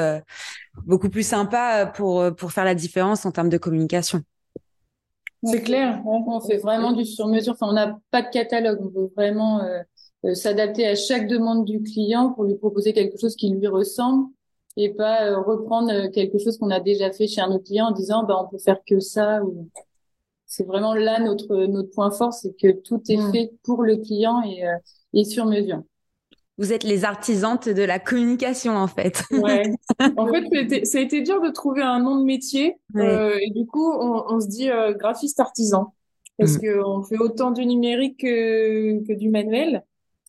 beaucoup 0.84 1.08
plus 1.08 1.26
sympas 1.26 1.86
pour, 1.86 2.34
pour 2.36 2.52
faire 2.52 2.64
la 2.64 2.74
différence 2.74 3.24
en 3.26 3.32
termes 3.32 3.48
de 3.48 3.58
communication. 3.58 4.22
C'est 5.44 5.62
clair, 5.62 6.02
on 6.04 6.40
fait 6.40 6.56
vraiment 6.56 6.92
du 6.92 7.04
sur-mesure. 7.04 7.52
Enfin, 7.52 7.68
on 7.68 7.72
n'a 7.72 7.98
pas 8.10 8.22
de 8.22 8.28
catalogue, 8.30 8.80
on 8.82 8.88
veut 8.88 9.12
vraiment 9.16 9.60
euh, 9.62 9.80
euh, 10.24 10.34
s'adapter 10.34 10.86
à 10.86 10.96
chaque 10.96 11.28
demande 11.28 11.64
du 11.64 11.80
client 11.82 12.32
pour 12.32 12.44
lui 12.44 12.56
proposer 12.56 12.92
quelque 12.92 13.18
chose 13.18 13.36
qui 13.36 13.50
lui 13.50 13.68
ressemble 13.68 14.28
et 14.76 14.92
pas 14.94 15.26
euh, 15.26 15.40
reprendre 15.40 16.08
quelque 16.08 16.38
chose 16.38 16.58
qu'on 16.58 16.70
a 16.70 16.80
déjà 16.80 17.12
fait 17.12 17.28
chez 17.28 17.40
un 17.40 17.50
autre 17.52 17.64
client 17.64 17.86
en 17.86 17.92
disant 17.92 18.24
bah 18.24 18.44
on 18.44 18.48
peut 18.48 18.58
faire 18.58 18.80
que 18.84 18.98
ça. 18.98 19.44
Ou... 19.44 19.68
C'est 20.46 20.64
vraiment 20.64 20.94
là 20.94 21.20
notre 21.20 21.54
notre 21.66 21.90
point 21.90 22.10
fort, 22.10 22.32
c'est 22.32 22.54
que 22.60 22.72
tout 22.72 23.00
est 23.08 23.16
mm. 23.16 23.32
fait 23.32 23.52
pour 23.62 23.82
le 23.82 23.96
client 23.96 24.42
et, 24.42 24.64
et 25.12 25.24
sur 25.24 25.46
mesure 25.46 25.82
vous 26.58 26.72
êtes 26.72 26.82
les 26.82 27.04
artisantes 27.04 27.68
de 27.68 27.82
la 27.82 27.98
communication 27.98 28.76
en 28.76 28.88
fait. 28.88 29.22
Ouais. 29.30 29.72
En 30.16 30.26
fait, 30.26 30.84
ça 30.84 30.98
a 30.98 31.00
été 31.00 31.22
dur 31.22 31.40
de 31.40 31.50
trouver 31.50 31.82
un 31.82 32.00
nom 32.00 32.16
de 32.16 32.24
métier 32.24 32.76
euh, 32.96 33.36
et 33.40 33.50
du 33.50 33.66
coup, 33.66 33.92
on, 33.92 34.24
on 34.28 34.40
se 34.40 34.48
dit 34.48 34.70
euh, 34.70 34.92
graphiste 34.92 35.40
artisan 35.40 35.94
parce 36.38 36.56
mm. 36.56 36.60
que 36.60 36.84
on 36.84 37.02
fait 37.02 37.18
autant 37.18 37.50
du 37.50 37.64
numérique 37.64 38.20
que, 38.20 39.06
que 39.06 39.12
du 39.12 39.28
manuel. 39.28 39.84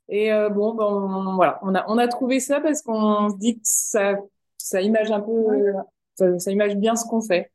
Et 0.07 0.31
euh, 0.31 0.49
bon, 0.49 0.73
ben, 0.73 1.35
voilà, 1.35 1.59
on 1.61 1.75
a 1.75 1.85
on 1.87 1.97
a 1.97 2.07
trouvé 2.07 2.39
ça 2.39 2.61
parce 2.61 2.81
qu'on 2.81 3.29
se 3.29 3.37
dit 3.37 3.55
que 3.55 3.61
ça 3.63 4.15
ça 4.57 4.81
image 4.81 5.11
un 5.11 5.19
peu, 5.19 5.45
ça, 6.15 6.37
ça 6.39 6.51
image 6.51 6.75
bien 6.75 6.95
ce 6.95 7.05
qu'on 7.05 7.21
fait. 7.21 7.51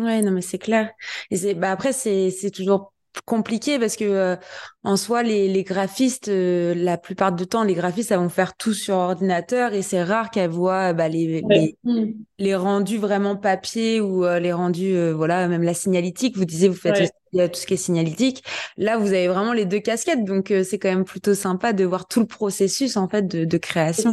Ouais, 0.00 0.22
non 0.22 0.30
mais 0.30 0.42
c'est 0.42 0.58
clair. 0.58 0.90
Et 1.30 1.36
c'est 1.36 1.54
bah 1.54 1.70
après 1.70 1.92
c'est 1.92 2.30
c'est 2.30 2.50
toujours 2.50 2.92
compliqué 3.24 3.78
parce 3.78 3.96
que 3.96 4.04
euh, 4.04 4.36
en 4.84 4.96
soi 4.96 5.22
les, 5.22 5.48
les 5.48 5.62
graphistes 5.64 6.28
euh, 6.28 6.74
la 6.74 6.98
plupart 6.98 7.32
du 7.32 7.46
temps 7.46 7.64
les 7.64 7.74
graphistes 7.74 8.10
elles 8.10 8.18
vont 8.18 8.28
faire 8.28 8.56
tout 8.56 8.72
sur 8.72 8.94
ordinateur 8.94 9.74
et 9.74 9.82
c'est 9.82 10.02
rare 10.02 10.30
qu'elles 10.30 10.50
voient 10.50 10.92
bah, 10.92 11.08
les, 11.08 11.42
les, 11.48 11.76
mm. 11.84 12.12
les, 12.38 12.54
rendus 12.54 12.98
vraiment 12.98 13.36
papier 13.36 14.00
ou 14.00 14.24
euh, 14.24 14.38
les 14.38 14.52
rendus 14.52 15.10
voilà 15.12 15.48
même 15.48 15.62
la 15.62 15.74
signalétique. 15.74 16.36
Vous 16.36 16.44
disiez 16.44 16.68
vous 16.68 16.76
faites 16.76 17.10
tout 17.32 17.60
ce 17.60 17.66
qui 17.66 17.74
est 17.74 17.78
signalétique. 17.78 18.42
Là 18.76 18.96
vous 18.96 19.08
avez 19.08 19.28
vraiment 19.28 19.52
les 19.52 19.64
deux 19.64 19.80
casquettes 19.80 20.24
donc 20.24 20.52
c'est 20.64 20.78
quand 20.78 20.88
même 20.88 21.04
plutôt 21.04 21.34
sympa 21.34 21.72
de 21.72 21.84
voir 21.84 22.06
tout 22.06 22.20
le 22.20 22.26
processus 22.26 22.96
en 22.96 23.08
fait 23.08 23.26
de, 23.26 23.44
de 23.44 23.58
création 23.58 24.12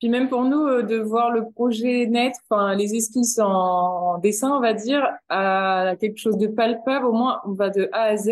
puis 0.00 0.08
même 0.08 0.30
pour 0.30 0.44
nous, 0.44 0.66
euh, 0.66 0.82
de 0.82 0.96
voir 0.96 1.30
le 1.30 1.44
projet 1.50 2.06
naître, 2.06 2.40
enfin 2.48 2.74
les 2.74 2.94
esquisses 2.94 3.38
en, 3.38 4.18
dessin, 4.18 4.50
on 4.56 4.60
va 4.60 4.72
dire, 4.72 5.06
à 5.28 5.94
quelque 6.00 6.16
chose 6.16 6.38
de 6.38 6.46
palpable, 6.46 7.04
au 7.04 7.12
moins 7.12 7.40
on 7.46 7.52
va 7.52 7.68
de 7.68 7.88
A 7.92 8.04
à 8.04 8.16
Z. 8.16 8.30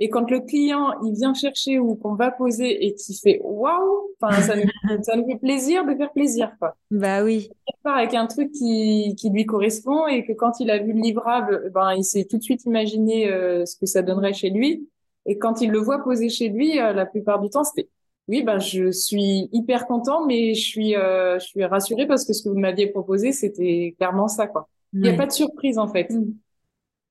Et 0.00 0.10
quand 0.10 0.30
le 0.30 0.40
client 0.40 0.92
il 1.04 1.14
vient 1.14 1.34
chercher 1.34 1.78
ou 1.78 1.94
qu'on 1.96 2.14
va 2.14 2.30
poser 2.30 2.86
et 2.86 2.94
qu'il 2.94 3.16
fait 3.16 3.40
waouh, 3.42 4.10
enfin 4.20 4.40
ça 4.42 4.56
nous, 4.56 4.62
ça 5.02 5.16
nous 5.16 5.26
fait 5.26 5.38
plaisir 5.38 5.84
de 5.86 5.94
faire 5.94 6.12
plaisir 6.12 6.52
quoi. 6.58 6.76
Bah 6.90 7.24
oui. 7.24 7.48
Avec 7.84 8.14
un 8.14 8.26
truc 8.26 8.50
qui, 8.52 9.14
qui 9.16 9.30
lui 9.30 9.46
correspond 9.46 10.06
et 10.06 10.24
que 10.24 10.32
quand 10.32 10.60
il 10.60 10.70
a 10.70 10.78
vu 10.78 10.92
le 10.92 11.00
livrable, 11.00 11.70
ben 11.74 11.94
il 11.94 12.04
s'est 12.04 12.24
tout 12.24 12.38
de 12.38 12.42
suite 12.42 12.64
imaginé 12.64 13.30
euh, 13.30 13.64
ce 13.66 13.76
que 13.76 13.86
ça 13.86 14.02
donnerait 14.02 14.34
chez 14.34 14.50
lui. 14.50 14.88
Et 15.26 15.38
quand 15.38 15.60
il 15.60 15.70
le 15.70 15.78
voit 15.78 16.02
poser 16.02 16.28
chez 16.28 16.48
lui, 16.48 16.80
euh, 16.80 16.92
la 16.92 17.06
plupart 17.06 17.40
du 17.40 17.50
temps 17.50 17.64
c'était 17.64 17.88
oui, 18.28 18.42
ben, 18.42 18.58
je 18.58 18.90
suis 18.92 19.48
hyper 19.52 19.86
content, 19.86 20.26
mais 20.26 20.52
je 20.54 20.60
suis, 20.60 20.94
euh, 20.94 21.38
je 21.38 21.46
suis 21.46 21.64
rassurée 21.64 22.06
parce 22.06 22.26
que 22.26 22.34
ce 22.34 22.42
que 22.42 22.50
vous 22.50 22.58
m'aviez 22.58 22.86
proposé, 22.86 23.32
c'était 23.32 23.94
clairement 23.98 24.28
ça, 24.28 24.46
quoi. 24.46 24.68
Il 24.92 25.00
n'y 25.00 25.08
a 25.08 25.14
pas 25.14 25.26
de 25.26 25.32
surprise, 25.32 25.78
en 25.78 25.88
fait. 25.88 26.10
Mm. 26.10 26.34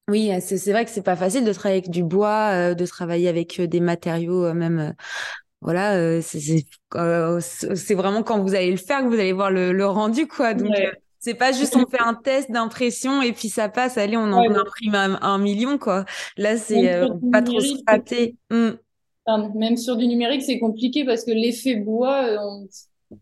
Oui, 0.09 0.31
c'est 0.39 0.71
vrai 0.71 0.85
que 0.85 0.91
c'est 0.91 1.01
pas 1.01 1.17
facile 1.17 1.43
de 1.43 1.51
travailler 1.51 1.79
avec 1.79 1.89
du 1.89 2.03
bois, 2.03 2.51
euh, 2.53 2.73
de 2.75 2.85
travailler 2.85 3.27
avec 3.27 3.59
euh, 3.59 3.67
des 3.67 3.81
matériaux, 3.81 4.53
même. 4.53 4.93
voilà, 5.59 6.21
c'est 6.21 7.95
vraiment 7.95 8.23
quand 8.23 8.41
vous 8.41 8.55
allez 8.55 8.71
le 8.71 8.77
faire 8.77 9.01
que 9.01 9.07
vous 9.07 9.19
allez 9.19 9.33
voir 9.33 9.51
le, 9.51 9.85
rendu, 9.85 10.27
quoi. 10.27 10.53
Donc, 10.53 10.71
c'est 11.19 11.33
pas 11.33 11.51
juste 11.51 11.75
on 11.75 11.85
fait 11.87 11.99
un 11.99 12.13
test 12.13 12.51
d'impression 12.51 13.23
et 13.23 13.33
puis 13.33 13.49
ça 13.49 13.69
passe, 13.69 13.97
allez, 13.97 14.17
on 14.17 14.31
en 14.31 14.53
imprime 14.53 14.95
un, 14.95 15.37
million, 15.39 15.79
quoi. 15.79 16.05
Là, 16.37 16.57
c'est 16.57 17.01
pas 17.31 17.41
trop 17.41 17.59
se 17.59 17.83
même 19.55 19.77
sur 19.77 19.97
du 19.97 20.07
numérique, 20.07 20.41
c'est 20.41 20.59
compliqué 20.59 21.03
parce 21.03 21.25
que 21.25 21.31
l'effet 21.31 21.75
bois, 21.75 22.25
euh, 22.25 22.37
on, 22.41 22.67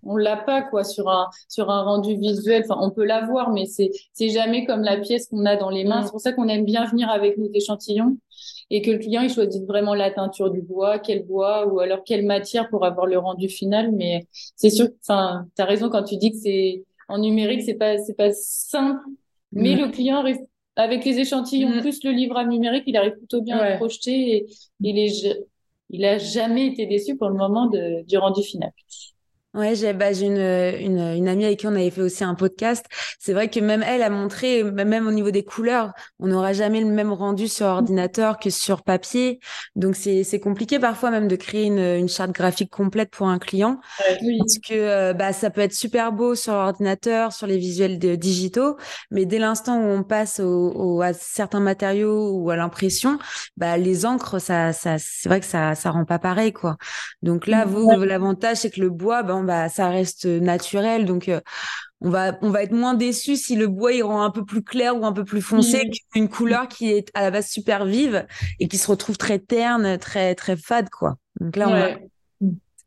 on 0.03 0.17
l'a 0.17 0.37
pas 0.37 0.61
quoi 0.61 0.83
sur 0.83 1.09
un 1.09 1.29
sur 1.49 1.69
un 1.69 1.83
rendu 1.83 2.15
visuel. 2.15 2.63
Enfin, 2.67 2.79
on 2.81 2.91
peut 2.91 3.05
l'avoir, 3.05 3.51
mais 3.51 3.65
c'est 3.65 3.91
c'est 4.13 4.29
jamais 4.29 4.65
comme 4.65 4.81
la 4.81 4.97
pièce 4.97 5.27
qu'on 5.27 5.45
a 5.45 5.55
dans 5.55 5.69
les 5.69 5.83
mains. 5.83 6.01
Mm. 6.01 6.03
C'est 6.05 6.11
pour 6.11 6.21
ça 6.21 6.33
qu'on 6.33 6.47
aime 6.47 6.65
bien 6.65 6.85
venir 6.85 7.09
avec 7.09 7.37
nos 7.37 7.49
échantillons 7.53 8.17
et 8.69 8.81
que 8.81 8.91
le 8.91 8.97
client 8.97 9.21
il 9.21 9.29
choisit 9.29 9.65
vraiment 9.65 9.93
la 9.93 10.11
teinture 10.11 10.49
du 10.49 10.61
bois, 10.61 10.99
quel 10.99 11.25
bois 11.25 11.67
ou 11.67 11.79
alors 11.79 12.03
quelle 12.03 12.25
matière 12.25 12.69
pour 12.69 12.85
avoir 12.85 13.05
le 13.05 13.17
rendu 13.17 13.49
final. 13.49 13.91
Mais 13.91 14.27
c'est 14.55 14.69
sûr, 14.69 14.87
enfin, 15.01 15.45
t'as 15.55 15.65
raison 15.65 15.89
quand 15.89 16.03
tu 16.03 16.17
dis 16.17 16.31
que 16.31 16.37
c'est 16.37 16.83
en 17.07 17.19
numérique, 17.19 17.61
c'est 17.61 17.75
pas 17.75 17.97
c'est 17.97 18.15
pas 18.15 18.31
simple, 18.33 19.01
mais 19.51 19.75
mm. 19.75 19.79
le 19.79 19.87
client 19.89 20.23
avec 20.77 21.05
les 21.05 21.19
échantillons 21.19 21.69
mm. 21.69 21.81
plus 21.81 22.03
le 22.03 22.11
livre 22.11 22.37
à 22.37 22.45
numérique, 22.45 22.83
il 22.87 22.97
arrive 22.97 23.17
plutôt 23.17 23.41
bien 23.41 23.57
à 23.57 23.77
projeter 23.77 24.37
et 24.37 24.45
il 24.81 24.97
est 24.97 25.37
il 25.89 26.05
a 26.05 26.17
jamais 26.19 26.67
été 26.67 26.85
déçu 26.87 27.17
pour 27.17 27.29
le 27.29 27.35
moment 27.35 27.67
de, 27.67 28.03
du 28.07 28.17
rendu 28.17 28.43
final. 28.43 28.71
Ouais, 29.55 29.73
j'ai 29.73 29.93
bah, 29.93 30.11
une, 30.11 30.37
une, 30.37 30.99
une, 30.99 31.27
amie 31.29 31.45
avec 31.45 31.59
qui 31.59 31.67
on 31.67 31.71
avait 31.71 31.89
fait 31.89 32.01
aussi 32.01 32.23
un 32.23 32.35
podcast. 32.35 32.85
C'est 33.19 33.33
vrai 33.33 33.49
que 33.49 33.59
même 33.59 33.83
elle 33.83 34.01
a 34.01 34.09
montré, 34.09 34.63
même 34.63 35.07
au 35.07 35.11
niveau 35.11 35.31
des 35.31 35.43
couleurs, 35.43 35.93
on 36.19 36.27
n'aura 36.27 36.51
jamais 36.53 36.81
le 36.81 36.87
même 36.87 37.13
rendu 37.13 37.47
sur 37.47 37.67
ordinateur 37.67 38.37
que 38.37 38.49
sur 38.49 38.83
papier. 38.83 39.39
Donc 39.75 39.95
c'est 39.95 40.39
compliqué 40.39 40.77
parfois 40.77 41.09
même 41.09 41.27
de 41.27 41.35
créer 41.35 41.65
une, 41.65 41.79
une 41.79 42.09
charte 42.09 42.31
graphique 42.31 42.69
complète 42.69 43.11
pour 43.11 43.27
un 43.27 43.39
client. 43.39 43.79
oui. 44.21 44.37
Parce 44.39 44.59
que 44.59 44.73
euh, 44.73 45.13
bah, 45.13 45.31
ça 45.31 45.49
peut 45.49 45.61
être 45.61 45.73
super 45.73 46.11
beau 46.11 46.35
sur 46.35 46.53
ordinateur, 46.53 47.31
sur 47.31 47.47
les 47.47 47.57
visuels 47.57 47.97
de, 47.97 48.15
digitaux, 48.15 48.75
mais 49.09 49.25
dès 49.25 49.39
l'instant 49.39 49.77
où 49.77 49.85
on 49.85 50.03
passe 50.03 50.39
au, 50.39 50.71
au, 50.75 51.01
à 51.01 51.13
certains 51.13 51.61
matériaux 51.61 52.31
ou 52.31 52.49
à 52.49 52.55
l'impression, 52.57 53.17
bah, 53.57 53.77
les 53.77 54.05
encres, 54.05 54.41
ça, 54.41 54.73
ça, 54.73 54.97
c'est 54.99 55.29
vrai 55.29 55.39
que 55.39 55.45
ça 55.45 55.75
ça 55.75 55.91
rend 55.91 56.05
pas 56.05 56.19
pareil. 56.19 56.51
quoi. 56.51 56.77
Donc 57.21 57.47
là, 57.47 57.65
vous, 57.65 57.89
l'avantage, 57.91 58.57
c'est 58.57 58.69
que 58.69 58.81
le 58.81 58.89
bois, 58.89 59.23
bah, 59.23 59.35
bah 59.45 59.69
ça 59.69 59.89
reste 59.89 60.25
naturel, 60.25 61.05
donc 61.05 61.29
on 62.01 62.09
va 62.09 62.37
on 62.41 62.49
va 62.49 62.63
être 62.63 62.71
moins 62.71 62.93
déçu 62.93 63.35
si 63.35 63.55
le 63.55 63.67
bois 63.67 63.93
il 63.93 64.03
rend 64.03 64.21
un 64.21 64.29
peu 64.29 64.45
plus 64.45 64.63
clair 64.63 64.99
ou 64.99 65.05
un 65.05 65.13
peu 65.13 65.23
plus 65.23 65.41
foncé 65.41 65.89
qu'une 66.11 66.29
couleur 66.29 66.67
qui 66.67 66.91
est 66.91 67.09
à 67.13 67.21
la 67.21 67.31
base 67.31 67.47
super 67.47 67.85
vive 67.85 68.25
et 68.59 68.67
qui 68.67 68.77
se 68.77 68.89
retrouve 68.89 69.17
très 69.17 69.39
terne, 69.39 69.97
très 69.97 70.35
très 70.35 70.57
fade 70.57 70.89
quoi. 70.89 71.15
Donc 71.39 71.55
là 71.55 71.67
on 71.67 71.71
va 71.71 71.89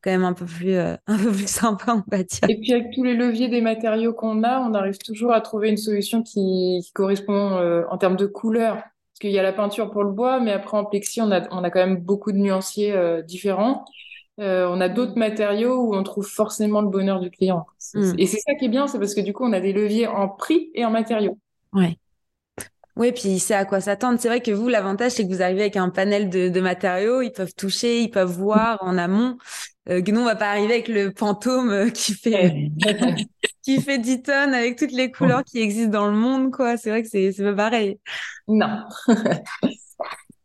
quand 0.00 0.11
même 0.11 0.25
un 0.25 0.35
peu 0.35 0.45
plus 0.47 0.75
euh, 0.75 0.95
un 1.07 1.19
peu 1.19 1.33
plus 1.33 1.49
sympa 1.49 1.95
on 1.95 2.05
va 2.11 2.23
dire. 2.23 2.49
Et 2.49 2.61
puis 2.61 2.73
avec 2.73 2.93
tous 2.93 3.03
les 3.03 3.15
leviers 3.15 3.49
des 3.49 3.61
matériaux 3.61 4.12
qu'on 4.12 4.45
a, 4.45 4.61
on 4.61 4.75
arrive 4.75 4.99
toujours 4.99 5.33
à 5.33 5.41
trouver 5.41 5.71
une 5.71 5.77
solution 5.77 6.23
qui, 6.23 6.88
correspond 6.95 7.57
euh, 7.57 7.83
en 7.91 7.99
termes 7.99 8.17
de 8.17 8.27
couleur. 8.27 8.75
Parce 8.77 9.23
qu'il 9.23 9.31
y 9.33 9.38
a 9.41 9.43
la 9.43 9.53
peinture 9.53 9.91
pour 9.91 10.05
le 10.05 10.12
bois, 10.12 10.38
mais 10.38 10.53
après 10.53 10.77
en 10.77 10.85
plexi 10.85 11.21
on 11.21 11.33
a 11.33 11.49
on 11.50 11.65
a 11.65 11.71
quand 11.71 11.81
même 11.81 11.97
beaucoup 11.97 12.31
de 12.31 12.37
nuanciers 12.37 12.93
euh, 12.93 13.21
différents. 13.23 13.85
On 14.38 14.80
a 14.80 14.88
d'autres 14.88 15.16
matériaux 15.16 15.83
où 15.83 15.95
on 15.95 16.02
trouve 16.02 16.26
forcément 16.26 16.80
le 16.80 16.88
bonheur 16.88 17.21
du 17.21 17.30
client. 17.30 17.66
Hmm. 17.95 18.12
Et 18.18 18.26
c'est 18.26 18.40
ça 18.40 18.54
qui 18.54 18.66
est 18.66 18.68
bien, 18.68 18.87
c'est 18.87 18.99
parce 18.99 19.14
que 19.14 19.21
du 19.21 19.33
coup 19.33 19.45
on 19.45 19.52
a 19.52 19.61
des 19.61 19.73
leviers 19.73 20.07
en 20.07 20.28
prix 20.28 20.71
et 20.75 20.85
en 20.85 20.90
matériaux. 20.90 21.38
Ouais. 21.73 21.99
Oui, 22.99 23.12
puis 23.12 23.28
il 23.28 23.38
sait 23.38 23.54
à 23.54 23.64
quoi 23.64 23.80
s'attendre. 23.80 24.18
C'est 24.21 24.26
vrai 24.26 24.40
que 24.40 24.50
vous, 24.50 24.68
l'avantage, 24.68 25.12
c'est 25.12 25.23
que 25.23 25.33
vous 25.33 25.40
arrivez 25.40 25.61
avec 25.61 25.76
un 25.76 25.88
panel 25.88 26.28
de, 26.28 26.61
matériaux, 26.61 27.23
ils 27.23 27.30
peuvent 27.30 27.54
toucher, 27.54 28.02
ils 28.02 28.11
peuvent 28.11 28.28
voir 28.28 28.78
en 28.83 28.99
amont. 28.99 29.38
Euh, 29.88 30.02
nous, 30.07 30.21
on 30.21 30.25
va 30.25 30.35
pas 30.35 30.50
arriver 30.50 30.75
avec 30.75 30.88
le 30.88 31.12
fantôme 31.16 31.71
euh, 31.71 31.90
qui 31.90 32.12
fait 32.12 32.71
qui 33.62 33.80
fait 33.80 33.99
10 33.99 34.23
tonnes 34.23 34.52
avec 34.52 34.76
toutes 34.76 34.92
les 34.92 35.12
couleurs 35.12 35.45
qui 35.45 35.61
existent 35.61 35.92
dans 35.92 36.09
le 36.09 36.16
monde, 36.16 36.50
quoi. 36.50 36.76
C'est 36.76 36.90
vrai 36.90 37.02
que 37.04 37.09
c'est 37.09 37.30
c'est 37.30 37.45
pas 37.45 37.54
pareil. 37.54 38.00
Non. 38.49 38.83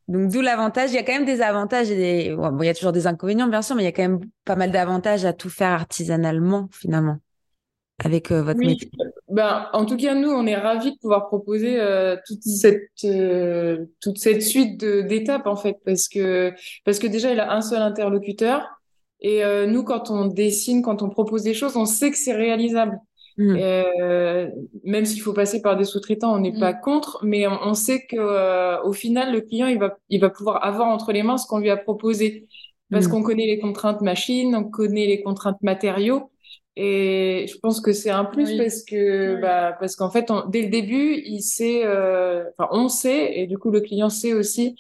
Donc 0.08 0.30
d'où 0.32 0.42
l'avantage. 0.42 0.92
Il 0.92 0.96
y 0.96 1.00
a 1.00 1.04
quand 1.04 1.14
même 1.14 1.26
des 1.26 1.42
avantages 1.42 1.90
et 1.90 1.96
des. 1.96 2.36
Bon, 2.36 2.58
il 2.62 2.66
y 2.66 2.70
a 2.70 2.74
toujours 2.74 2.92
des 2.92 3.08
inconvénients, 3.08 3.48
bien 3.48 3.62
sûr, 3.62 3.76
mais 3.76 3.84
il 3.84 3.86
y 3.86 3.90
a 3.90 3.92
quand 3.92 4.04
même 4.04 4.20
pas 4.46 4.56
mal 4.56 4.72
d'avantages 4.72 5.26
à 5.26 5.34
tout 5.34 5.50
faire 5.50 5.72
artisanalement, 5.72 6.68
finalement 6.72 7.18
avec 8.00 8.32
euh, 8.32 8.42
votre 8.42 8.60
métier 8.60 8.90
ben, 9.30 9.68
En 9.74 9.86
tout 9.86 9.98
cas, 9.98 10.14
nous, 10.16 10.30
on 10.30 10.46
est 10.46 10.56
ravis 10.56 10.92
de 10.92 10.98
pouvoir 10.98 11.28
proposer 11.28 11.80
euh, 11.80 12.16
toute, 12.28 12.44
cette, 12.44 12.90
euh, 13.06 13.86
toute 14.02 14.18
cette 14.18 14.42
suite 14.42 14.84
d'étapes, 14.84 15.48
en 15.48 15.56
fait, 15.56 15.78
parce 15.86 16.08
que, 16.08 16.54
parce 16.86 17.00
que 17.00 17.08
déjà, 17.08 17.32
il 17.32 17.40
a 17.40 17.54
un 17.54 17.62
seul 17.62 17.82
interlocuteur. 17.82 18.68
Et 19.26 19.42
nous, 19.68 19.86
quand 19.86 20.12
on 20.12 20.26
dessine, 20.26 20.82
quand 20.82 21.02
on 21.02 21.10
propose 21.10 21.44
des 21.44 21.54
choses, 21.54 21.78
on 21.78 21.86
sait 21.86 22.12
que 22.12 22.18
c'est 22.18 22.34
réalisable. 22.34 23.00
Mmh. 23.38 23.58
même 24.84 25.06
s'il 25.06 25.22
faut 25.22 25.34
passer 25.34 25.62
par 25.62 25.76
des 25.76 25.86
sous-traitants, 25.86 26.36
on 26.36 26.40
n'est 26.40 26.60
pas 26.60 26.74
mmh. 26.74 26.82
contre, 26.82 27.20
mais 27.24 27.48
on, 27.48 27.74
sait 27.74 28.06
que 28.06 28.84
au 28.86 28.94
final, 28.94 29.34
le 29.34 29.42
client, 29.42 29.68
il 29.68 29.80
va, 29.80 29.98
il 30.10 30.22
va 30.22 30.30
pouvoir 30.30 30.64
avoir 30.64 30.88
entre 30.88 31.12
les 31.12 31.24
mains 31.24 31.38
ce 31.38 31.48
qu'on 31.48 31.60
lui 31.60 31.72
a 31.72 31.78
proposé. 31.78 32.48
Parce 32.92 33.08
mmh. 33.08 33.10
qu'on 33.10 33.24
connaît 33.24 33.48
les 33.48 33.60
contraintes 33.60 34.02
machines, 34.02 34.56
on 34.56 34.66
connaît 34.66 35.08
les 35.08 35.24
contraintes 35.24 35.62
matériaux. 35.64 36.30
Et 36.76 37.46
je 37.52 37.58
pense 37.60 37.82
que 37.82 37.94
c'est 37.94 38.10
un 38.10 38.26
plus 38.26 38.58
parce 38.58 38.84
que 38.84 39.40
bah, 39.40 39.76
parce 39.80 39.96
qu'en 39.96 40.10
fait, 40.10 40.32
dès 40.50 40.64
le 40.64 40.70
début, 40.70 41.22
il 41.24 41.42
sait, 41.42 41.86
euh, 41.86 42.46
enfin, 42.58 42.70
on 42.72 42.90
sait, 42.90 43.40
et 43.40 43.48
du 43.48 43.60
coup, 43.60 43.70
le 43.70 43.82
client 43.82 44.10
sait 44.10 44.34
aussi 44.34 44.76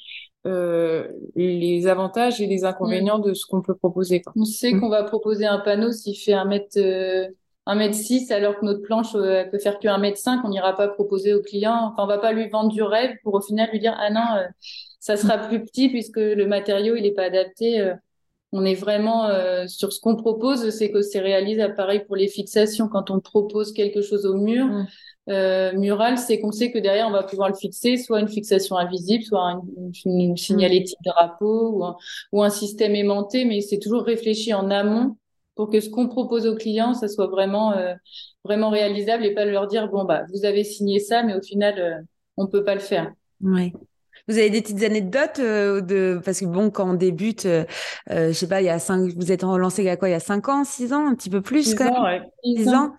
euh, 0.47 1.07
les 1.35 1.85
avantages 1.85 2.41
et 2.41 2.47
les 2.47 2.65
inconvénients 2.65 3.19
de 3.19 3.33
ce 3.33 3.45
qu'on 3.45 3.61
peut 3.61 3.75
proposer. 3.75 4.21
Quoi. 4.21 4.33
On 4.35 4.45
sait 4.45 4.73
mm. 4.73 4.79
qu'on 4.79 4.89
va 4.89 5.03
proposer 5.03 5.45
un 5.45 5.59
panneau 5.59 5.91
s'il 5.91 6.17
fait 6.17 6.33
un 6.33 6.45
mètre. 6.45 6.77
Euh, 6.77 7.27
un 7.65 7.75
mètre 7.75 7.95
6 7.95 8.31
alors 8.31 8.57
que 8.59 8.65
notre 8.65 8.81
planche 8.81 9.15
euh, 9.15 9.41
elle 9.41 9.49
peut 9.49 9.59
faire 9.59 9.79
que 9.79 9.87
un 9.87 9.97
mètre 9.97 10.17
5 10.17 10.41
on 10.43 10.49
n'ira 10.49 10.75
pas 10.75 10.87
proposer 10.87 11.33
au 11.33 11.41
client 11.41 11.91
enfin 11.91 12.03
on 12.03 12.07
va 12.07 12.17
pas 12.17 12.33
lui 12.33 12.49
vendre 12.49 12.69
du 12.69 12.83
rêve 12.83 13.15
pour 13.23 13.35
au 13.35 13.41
final 13.41 13.69
lui 13.71 13.79
dire 13.79 13.95
ah 13.99 14.09
non 14.09 14.37
euh, 14.37 14.47
ça 14.99 15.17
sera 15.17 15.37
plus 15.37 15.63
petit 15.63 15.89
puisque 15.89 16.17
le 16.17 16.45
matériau 16.45 16.95
il 16.95 17.05
est 17.05 17.13
pas 17.13 17.23
adapté 17.23 17.93
on 18.53 18.63
est 18.65 18.75
vraiment 18.75 19.25
euh, 19.25 19.65
sur 19.67 19.91
ce 19.91 19.99
qu'on 19.99 20.15
propose, 20.15 20.69
c'est 20.69 20.91
que 20.91 21.01
c'est 21.01 21.19
réalisable 21.19 21.73
pareil 21.75 22.05
pour 22.05 22.15
les 22.15 22.27
fixations. 22.27 22.87
Quand 22.87 23.09
on 23.09 23.19
propose 23.19 23.73
quelque 23.73 24.03
chose 24.03 24.27
au 24.27 24.35
mur, 24.35 24.67
mm. 24.67 24.87
euh, 25.29 25.73
mural, 25.73 26.19
c'est 26.19 26.39
qu'on 26.39 26.51
sait 26.51 26.71
que 26.71 26.77
derrière 26.77 27.07
on 27.07 27.11
va 27.11 27.23
pouvoir 27.23 27.49
le 27.49 27.55
fixer, 27.55 27.97
soit 27.97 28.19
une 28.19 28.27
fixation 28.27 28.77
invisible, 28.77 29.23
soit 29.23 29.59
une, 30.05 30.37
signalétique 30.37 30.99
de 31.03 31.09
drapeau 31.09 31.71
ou 31.71 31.83
un, 31.83 31.97
ou 32.31 32.43
un 32.43 32.51
système 32.51 32.95
aimanté, 32.95 33.43
mais 33.43 33.59
c'est 33.61 33.79
toujours 33.79 34.03
réfléchi 34.03 34.53
en 34.53 34.69
amont 34.69 35.17
pour 35.55 35.69
que 35.69 35.79
ce 35.79 35.89
qu'on 35.89 36.07
propose 36.07 36.47
aux 36.47 36.55
clients, 36.55 36.93
ça 36.93 37.07
soit 37.07 37.27
vraiment 37.27 37.73
euh, 37.73 37.93
vraiment 38.43 38.69
réalisable 38.69 39.25
et 39.25 39.33
pas 39.33 39.45
leur 39.45 39.67
dire 39.67 39.89
bon 39.89 40.03
bah 40.05 40.23
vous 40.33 40.45
avez 40.45 40.63
signé 40.63 40.99
ça, 40.99 41.23
mais 41.23 41.35
au 41.35 41.41
final 41.41 42.05
on 42.37 42.47
peut 42.47 42.63
pas 42.63 42.75
le 42.75 42.81
faire. 42.81 43.11
Oui. 43.41 43.73
Vous 44.27 44.37
avez 44.37 44.49
des 44.49 44.61
petites 44.61 44.83
anecdotes 44.83 45.39
euh, 45.39 45.81
de 45.81 46.21
parce 46.23 46.39
que 46.39 46.45
bon 46.45 46.69
quand 46.69 46.91
on 46.91 46.93
débute, 46.93 47.45
euh, 47.45 47.65
euh, 48.09 48.29
je 48.29 48.33
sais 48.33 48.47
pas, 48.47 48.61
il 48.61 48.65
y 48.65 48.69
a 48.69 48.79
cinq, 48.79 49.11
vous 49.17 49.31
êtes 49.33 49.43
relancé 49.43 49.81
il 49.81 49.85
y 49.85 49.89
a 49.89 49.97
quoi, 49.97 50.07
il 50.07 50.13
y 50.13 50.15
a 50.15 50.21
cinq 50.21 50.47
ans, 50.47 50.63
six 50.63 50.93
ans, 50.93 51.07
un 51.07 51.15
petit 51.15 51.29
peu 51.29 51.41
plus 51.41 51.75
quand 51.75 51.87
ans, 51.87 52.03
même, 52.03 52.23
six 52.43 52.69
ans? 52.69 52.93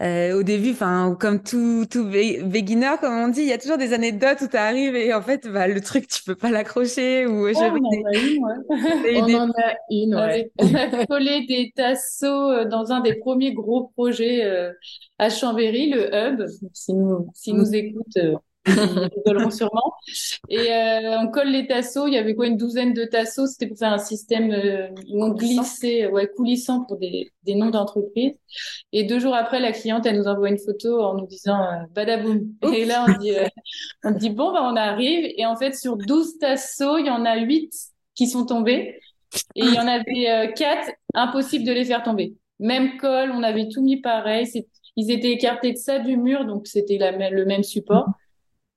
Euh, 0.00 0.38
au 0.38 0.42
début, 0.42 0.70
enfin, 0.70 1.16
comme 1.18 1.42
tout, 1.42 1.84
tout 1.90 2.04
beginner, 2.04 2.94
comme 3.00 3.14
on 3.14 3.28
dit, 3.28 3.40
il 3.40 3.48
y 3.48 3.52
a 3.52 3.58
toujours 3.58 3.78
des 3.78 3.92
anecdotes 3.92 4.40
où 4.42 4.46
tu 4.48 4.56
arrives 4.56 4.94
et 4.94 5.12
en 5.12 5.22
fait, 5.22 5.48
bah, 5.48 5.66
le 5.66 5.80
truc, 5.80 6.06
tu 6.06 6.22
peux 6.22 6.36
pas 6.36 6.50
l'accrocher. 6.50 7.26
Ou, 7.26 7.48
oh, 7.48 7.52
on, 7.54 7.60
en 7.60 7.64
a 7.64 8.16
une, 8.16 8.44
ouais. 8.44 9.20
on 9.20 9.34
en 9.34 9.50
a 9.50 9.74
une, 9.90 10.14
ouais. 10.14 10.50
On 10.60 10.74
a 10.74 11.06
collé 11.06 11.46
des 11.46 11.72
tasseaux 11.74 12.64
dans 12.64 12.92
un 12.92 13.00
des 13.00 13.14
premiers 13.14 13.52
gros 13.52 13.88
projets 13.96 14.70
à 15.18 15.30
Chambéry, 15.30 15.90
le 15.90 16.14
Hub. 16.14 16.46
Si 16.72 16.94
nous, 16.94 17.28
si 17.34 17.52
nous 17.52 17.74
écoutent, 17.74 18.18
rigoleront 18.68 19.50
sûrement. 19.50 19.94
Et 20.48 20.72
euh, 20.72 21.18
on 21.20 21.28
colle 21.28 21.48
les 21.48 21.66
tasseaux. 21.66 22.06
Il 22.06 22.14
y 22.14 22.18
avait 22.18 22.34
quoi 22.34 22.46
une 22.46 22.56
douzaine 22.56 22.94
de 22.94 23.04
tasseaux. 23.04 23.46
C'était 23.46 23.66
pour 23.66 23.78
faire 23.78 23.92
un 23.92 23.98
système 23.98 24.50
euh, 24.50 24.88
où 25.10 25.24
on 25.24 25.30
glissait, 25.30 26.06
ouais, 26.06 26.28
coulissant 26.28 26.84
pour 26.84 26.98
des, 26.98 27.32
des 27.44 27.54
noms 27.54 27.70
d'entreprise. 27.70 28.32
Et 28.92 29.04
deux 29.04 29.18
jours 29.18 29.34
après, 29.34 29.60
la 29.60 29.72
cliente, 29.72 30.06
elle 30.06 30.16
nous 30.16 30.26
envoie 30.26 30.48
une 30.48 30.58
photo 30.58 31.02
en 31.02 31.14
nous 31.14 31.26
disant 31.26 31.62
euh, 31.62 31.84
badaboum. 31.94 32.52
Et 32.74 32.84
là, 32.84 33.06
on 33.08 33.18
dit, 33.18 33.36
euh, 33.36 33.46
on 34.04 34.10
dit 34.12 34.30
bon, 34.30 34.52
bah, 34.52 34.60
on 34.62 34.76
arrive. 34.76 35.32
Et 35.36 35.46
en 35.46 35.56
fait, 35.56 35.74
sur 35.74 35.96
12 35.96 36.38
tasseaux, 36.38 36.98
il 36.98 37.06
y 37.06 37.10
en 37.10 37.24
a 37.24 37.36
8 37.38 37.72
qui 38.14 38.26
sont 38.26 38.46
tombés. 38.46 38.98
Et 39.54 39.62
il 39.62 39.74
y 39.74 39.78
en 39.78 39.86
avait 39.86 40.52
4 40.54 40.90
impossible 41.14 41.64
de 41.64 41.72
les 41.72 41.84
faire 41.84 42.02
tomber. 42.02 42.34
Même 42.60 42.96
colle, 42.96 43.30
on 43.30 43.42
avait 43.42 43.68
tout 43.68 43.82
mis 43.82 44.00
pareil. 44.00 44.46
Ils 44.96 45.10
étaient 45.10 45.30
écartés 45.30 45.72
de 45.72 45.78
ça 45.78 45.98
du 45.98 46.16
mur, 46.16 46.44
donc 46.44 46.66
c'était 46.66 46.98
le 46.98 47.44
même 47.44 47.62
support. 47.62 48.08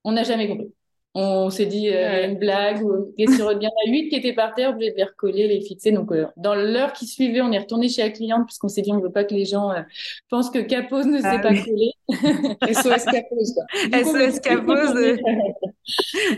On 0.03 0.13
n'a 0.13 0.23
jamais 0.23 0.47
compris. 0.47 0.73
On 1.13 1.49
s'est 1.49 1.65
dit 1.65 1.89
euh, 1.89 2.25
une 2.25 2.37
blague 2.37 2.81
ou 2.83 3.13
qu'est-ce 3.17 3.35
qu'il 3.35 3.57
bien 3.57 3.69
à 3.69 3.89
8 3.89 4.07
qui 4.07 4.15
étaient 4.15 4.31
par 4.31 4.53
terre, 4.53 4.69
obligé 4.69 4.91
de 4.91 4.97
les 4.97 5.03
recoller, 5.03 5.47
les 5.47 5.59
fixer. 5.59 5.91
Donc 5.91 6.11
euh, 6.13 6.25
dans 6.37 6.55
l'heure 6.55 6.93
qui 6.93 7.05
suivait, 7.05 7.41
on 7.41 7.51
est 7.51 7.59
retourné 7.59 7.89
chez 7.89 8.01
la 8.01 8.11
cliente 8.11 8.45
puisqu'on 8.45 8.69
s'est 8.69 8.81
dit 8.81 8.93
on 8.93 8.97
ne 8.97 9.03
veut 9.03 9.11
pas 9.11 9.25
que 9.25 9.33
les 9.33 9.43
gens 9.43 9.71
euh, 9.71 9.81
pensent 10.29 10.49
que 10.49 10.59
Capose 10.59 11.07
ne 11.07 11.19
ah 11.21 11.39
pas 11.39 11.49
coller. 11.49 11.91
SOS 12.11 13.05
Capose. 13.05 13.55
SOS 13.93 14.39
Capose. 14.39 15.19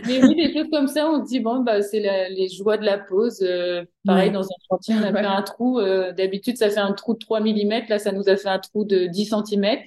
Mais 0.06 0.22
oui, 0.24 0.34
des 0.34 0.52
choses 0.52 0.70
comme 0.70 0.88
ça, 0.88 1.08
on 1.08 1.24
se 1.24 1.28
dit 1.28 1.40
bon 1.40 1.60
bah 1.60 1.82
c'est 1.82 2.00
les 2.00 2.48
joies 2.48 2.76
de 2.76 2.84
la 2.84 2.98
pose. 2.98 3.46
pareil 4.04 4.30
dans 4.30 4.44
un 4.44 4.56
chantier, 4.68 4.94
on 4.98 5.02
a 5.02 5.12
fait 5.12 5.26
un 5.26 5.42
trou. 5.42 5.80
D'habitude 6.16 6.56
ça 6.56 6.70
fait 6.70 6.80
un 6.80 6.92
trou 6.92 7.14
de 7.14 7.18
3 7.18 7.40
mm, 7.40 7.88
là 7.88 7.98
ça 7.98 8.12
nous 8.12 8.28
a 8.28 8.36
fait 8.36 8.48
un 8.48 8.58
trou 8.58 8.84
de 8.84 9.06
10 9.06 9.34
cm. 9.46 9.78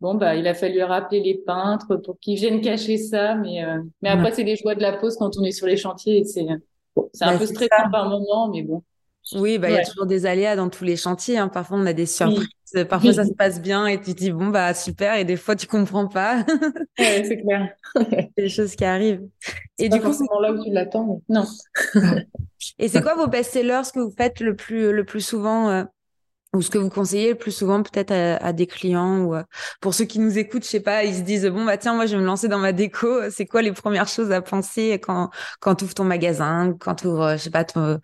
Bon, 0.00 0.14
bah, 0.14 0.34
il 0.34 0.46
a 0.46 0.54
fallu 0.54 0.82
rappeler 0.82 1.20
les 1.20 1.34
peintres 1.34 1.96
pour 1.96 2.18
qu'ils 2.18 2.36
viennent 2.36 2.62
cacher 2.62 2.96
ça. 2.96 3.34
Mais, 3.34 3.62
euh, 3.62 3.82
mais 4.00 4.08
après, 4.08 4.32
c'est 4.32 4.44
les 4.44 4.56
joies 4.56 4.74
de 4.74 4.80
la 4.80 4.94
pose 4.94 5.16
quand 5.16 5.36
on 5.36 5.44
est 5.44 5.52
sur 5.52 5.66
les 5.66 5.76
chantiers. 5.76 6.24
C'est 6.24 6.46
c'est 7.12 7.24
un 7.24 7.32
bah, 7.32 7.38
peu 7.38 7.46
stressant 7.46 7.90
par 7.90 8.08
moment, 8.08 8.48
mais 8.48 8.62
bon. 8.62 8.82
Oui, 9.34 9.58
bah, 9.58 9.70
il 9.70 9.74
y 9.74 9.78
a 9.78 9.84
toujours 9.84 10.06
des 10.06 10.26
aléas 10.26 10.56
dans 10.56 10.68
tous 10.68 10.84
les 10.84 10.96
chantiers. 10.96 11.38
Hein. 11.38 11.48
Parfois, 11.48 11.78
on 11.78 11.86
a 11.86 11.92
des 11.92 12.06
surprises. 12.06 12.48
Parfois, 12.88 13.12
ça 13.12 13.24
se 13.26 13.32
passe 13.32 13.60
bien 13.60 13.86
et 13.86 14.00
tu 14.00 14.14
te 14.14 14.18
dis, 14.18 14.32
bon, 14.32 14.48
bah, 14.48 14.74
super. 14.74 15.14
Et 15.16 15.24
des 15.24 15.36
fois, 15.36 15.56
tu 15.56 15.66
comprends 15.66 16.08
pas. 16.08 16.44
ouais, 16.98 17.24
c'est 17.24 17.40
clair. 17.40 17.68
des 18.36 18.48
choses 18.48 18.74
qui 18.74 18.84
arrivent. 18.84 19.22
Et 19.78 19.88
du 19.88 20.00
coup, 20.00 20.12
c'est 20.12 20.24
là 20.40 20.52
où 20.52 20.62
tu 20.62 20.70
l'attends. 20.70 21.20
Non. 21.28 21.44
et 22.78 22.88
c'est 22.88 23.02
quoi 23.02 23.14
vos 23.14 23.26
best-sellers, 23.26 23.82
que 23.94 24.00
vous 24.00 24.14
faites 24.16 24.40
le 24.40 24.56
plus, 24.56 24.92
le 24.92 25.04
plus 25.04 25.20
souvent 25.20 25.70
euh, 25.70 25.84
ou 26.52 26.62
ce 26.62 26.70
que 26.70 26.78
vous 26.78 26.90
conseillez 26.90 27.30
le 27.30 27.34
plus 27.36 27.52
souvent 27.52 27.82
peut-être 27.82 28.10
à, 28.12 28.52
des 28.52 28.66
clients 28.66 29.20
ou 29.22 29.34
euh, 29.34 29.44
pour 29.80 29.94
ceux 29.94 30.04
qui 30.04 30.18
nous 30.18 30.36
écoutent, 30.38 30.64
je 30.64 30.68
sais 30.68 30.80
pas, 30.80 31.04
ils 31.04 31.14
se 31.14 31.20
disent 31.22 31.46
bon 31.46 31.64
bah 31.64 31.78
tiens 31.78 31.94
moi 31.94 32.06
je 32.06 32.16
vais 32.16 32.20
me 32.20 32.26
lancer 32.26 32.48
dans 32.48 32.58
ma 32.58 32.72
déco. 32.72 33.06
C'est 33.30 33.46
quoi 33.46 33.62
les 33.62 33.72
premières 33.72 34.08
choses 34.08 34.32
à 34.32 34.42
penser 34.42 34.92
quand 35.02 35.30
quand 35.60 35.76
tu 35.76 35.84
ouvres 35.84 35.94
ton 35.94 36.04
magasin, 36.04 36.74
quand 36.80 36.96
tu 36.96 37.06
ouvres 37.06 37.32
je 37.32 37.38
sais 37.38 37.50
pas 37.50 37.64
ton, 37.64 38.00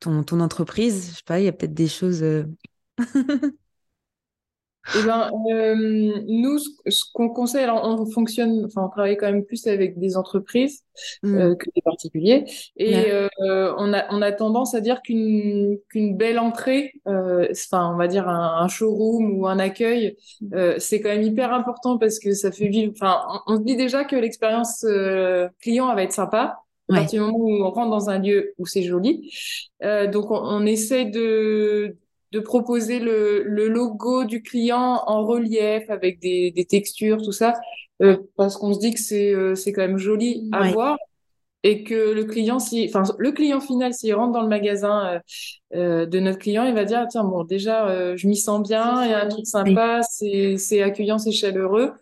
ton, 0.00 0.22
ton 0.22 0.40
entreprise, 0.40 1.10
je 1.10 1.16
sais 1.16 1.22
pas, 1.26 1.40
il 1.40 1.46
y 1.46 1.48
a 1.48 1.52
peut-être 1.52 1.74
des 1.74 1.88
choses. 1.88 2.24
Eh 4.96 5.02
ben, 5.02 5.30
euh, 5.50 6.22
nous, 6.26 6.58
ce, 6.58 7.04
qu'on 7.12 7.28
conseille, 7.28 7.64
alors 7.64 7.82
on 7.84 8.06
fonctionne, 8.06 8.64
enfin, 8.64 8.82
on 8.86 8.88
travaille 8.88 9.16
quand 9.16 9.30
même 9.30 9.44
plus 9.44 9.66
avec 9.66 9.98
des 9.98 10.16
entreprises 10.16 10.82
mm. 11.22 11.36
euh, 11.36 11.54
que 11.56 11.66
des 11.74 11.82
particuliers, 11.82 12.44
et 12.76 13.10
euh, 13.12 13.28
on 13.76 13.92
a 13.92 14.06
on 14.10 14.22
a 14.22 14.32
tendance 14.32 14.74
à 14.74 14.80
dire 14.80 15.02
qu'une 15.02 15.78
qu'une 15.90 16.16
belle 16.16 16.38
entrée, 16.38 16.94
euh, 17.06 17.48
enfin, 17.50 17.92
on 17.92 17.96
va 17.96 18.08
dire 18.08 18.28
un, 18.28 18.62
un, 18.62 18.68
showroom 18.68 19.38
ou 19.38 19.46
un 19.46 19.58
accueil, 19.58 20.16
euh, 20.54 20.76
c'est 20.78 21.00
quand 21.00 21.10
même 21.10 21.22
hyper 21.22 21.52
important 21.52 21.98
parce 21.98 22.18
que 22.18 22.32
ça 22.32 22.50
fait 22.50 22.68
vivre. 22.68 22.92
Enfin, 22.94 23.20
on, 23.46 23.54
on 23.54 23.56
se 23.58 23.62
dit 23.62 23.76
déjà 23.76 24.04
que 24.04 24.16
l'expérience 24.16 24.84
euh, 24.84 25.48
client 25.60 25.88
elle 25.90 25.96
va 25.96 26.02
être 26.02 26.12
sympa. 26.12 26.60
À 26.90 26.94
partir 27.00 27.22
du 27.22 27.30
moment 27.30 27.44
où 27.44 27.64
on 27.64 27.70
rentre 27.70 27.90
dans 27.90 28.08
un 28.08 28.18
lieu 28.18 28.54
où 28.56 28.64
c'est 28.64 28.82
joli, 28.82 29.30
donc 29.82 30.30
on, 30.30 30.38
on 30.38 30.64
essaie 30.64 31.04
de 31.04 31.98
de 32.32 32.40
proposer 32.40 32.98
le, 32.98 33.42
le, 33.42 33.68
logo 33.68 34.24
du 34.24 34.42
client 34.42 35.02
en 35.06 35.24
relief 35.24 35.88
avec 35.88 36.20
des, 36.20 36.50
des 36.50 36.64
textures, 36.64 37.22
tout 37.22 37.32
ça, 37.32 37.54
euh, 38.02 38.16
parce 38.36 38.56
qu'on 38.56 38.74
se 38.74 38.78
dit 38.78 38.92
que 38.92 39.00
c'est 39.00 39.32
euh, 39.32 39.54
quand 39.66 39.82
même 39.82 39.98
joli 39.98 40.48
à 40.52 40.70
voir 40.70 40.98
et 41.64 41.82
que 41.82 42.12
le 42.12 42.24
client, 42.24 42.60
si, 42.60 42.88
enfin 42.88 43.02
le 43.18 43.32
client 43.32 43.60
final, 43.60 43.92
s'il 43.92 44.14
rentre 44.14 44.32
dans 44.32 44.42
le 44.42 44.48
magasin 44.48 45.20
euh, 45.74 46.06
de 46.06 46.20
notre 46.20 46.38
client, 46.38 46.64
il 46.64 46.74
va 46.74 46.84
dire 46.84 47.06
tiens 47.10 47.24
bon 47.24 47.42
déjà 47.42 48.14
je 48.16 48.28
m'y 48.28 48.36
sens 48.36 48.62
bien, 48.62 49.04
il 49.04 49.10
y 49.10 49.14
a 49.14 49.24
un 49.24 49.28
truc 49.28 49.46
sympa, 49.46 50.00
c'est 50.08 50.56
c'est 50.56 50.82
accueillant, 50.82 51.18
c'est 51.18 51.32
chaleureux. 51.32 51.92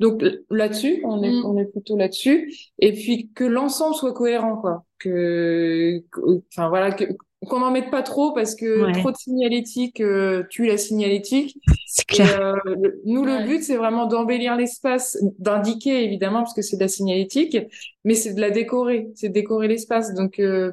Donc 0.00 0.24
là-dessus, 0.50 1.00
on 1.04 1.22
est 1.22 1.30
mm. 1.30 1.44
on 1.44 1.56
est 1.56 1.66
plutôt 1.66 1.96
là-dessus 1.96 2.52
et 2.80 2.92
puis 2.92 3.30
que 3.32 3.44
l'ensemble 3.44 3.94
soit 3.94 4.12
cohérent 4.12 4.56
quoi, 4.56 4.84
que 4.98 6.02
enfin 6.48 6.68
voilà 6.68 6.90
que 6.90 7.04
qu'on 7.44 7.60
n'en 7.60 7.70
mette 7.70 7.90
pas 7.90 8.02
trop 8.02 8.32
parce 8.32 8.54
que 8.54 8.92
trop 8.98 9.10
de 9.10 9.16
signalétique 9.16 10.00
euh, 10.00 10.44
tue 10.50 10.66
la 10.66 10.76
signalétique. 10.76 11.58
C'est 11.86 12.06
clair. 12.06 12.40
Euh, 12.40 12.74
nous, 13.04 13.24
le 13.24 13.46
but, 13.46 13.62
c'est 13.62 13.76
vraiment 13.76 14.06
d'embellir 14.06 14.56
l'espace, 14.56 15.16
d'indiquer 15.38 16.02
évidemment 16.04 16.40
parce 16.40 16.52
que 16.52 16.62
c'est 16.62 16.76
de 16.76 16.80
la 16.80 16.88
signalétique, 16.88 17.56
mais 18.04 18.14
c'est 18.14 18.34
de 18.34 18.40
la 18.40 18.50
décorer, 18.50 19.10
c'est 19.14 19.28
de 19.28 19.32
décorer 19.32 19.68
l'espace. 19.68 20.12
Donc, 20.12 20.40
euh, 20.40 20.72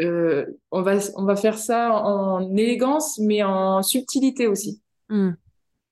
euh, 0.00 0.44
on 0.70 0.82
va 0.82 0.98
on 1.16 1.24
va 1.24 1.36
faire 1.36 1.56
ça 1.56 1.92
en 1.92 2.54
élégance, 2.56 3.18
mais 3.18 3.42
en 3.42 3.82
subtilité 3.82 4.46
aussi. 4.46 4.82
Mm. 5.08 5.30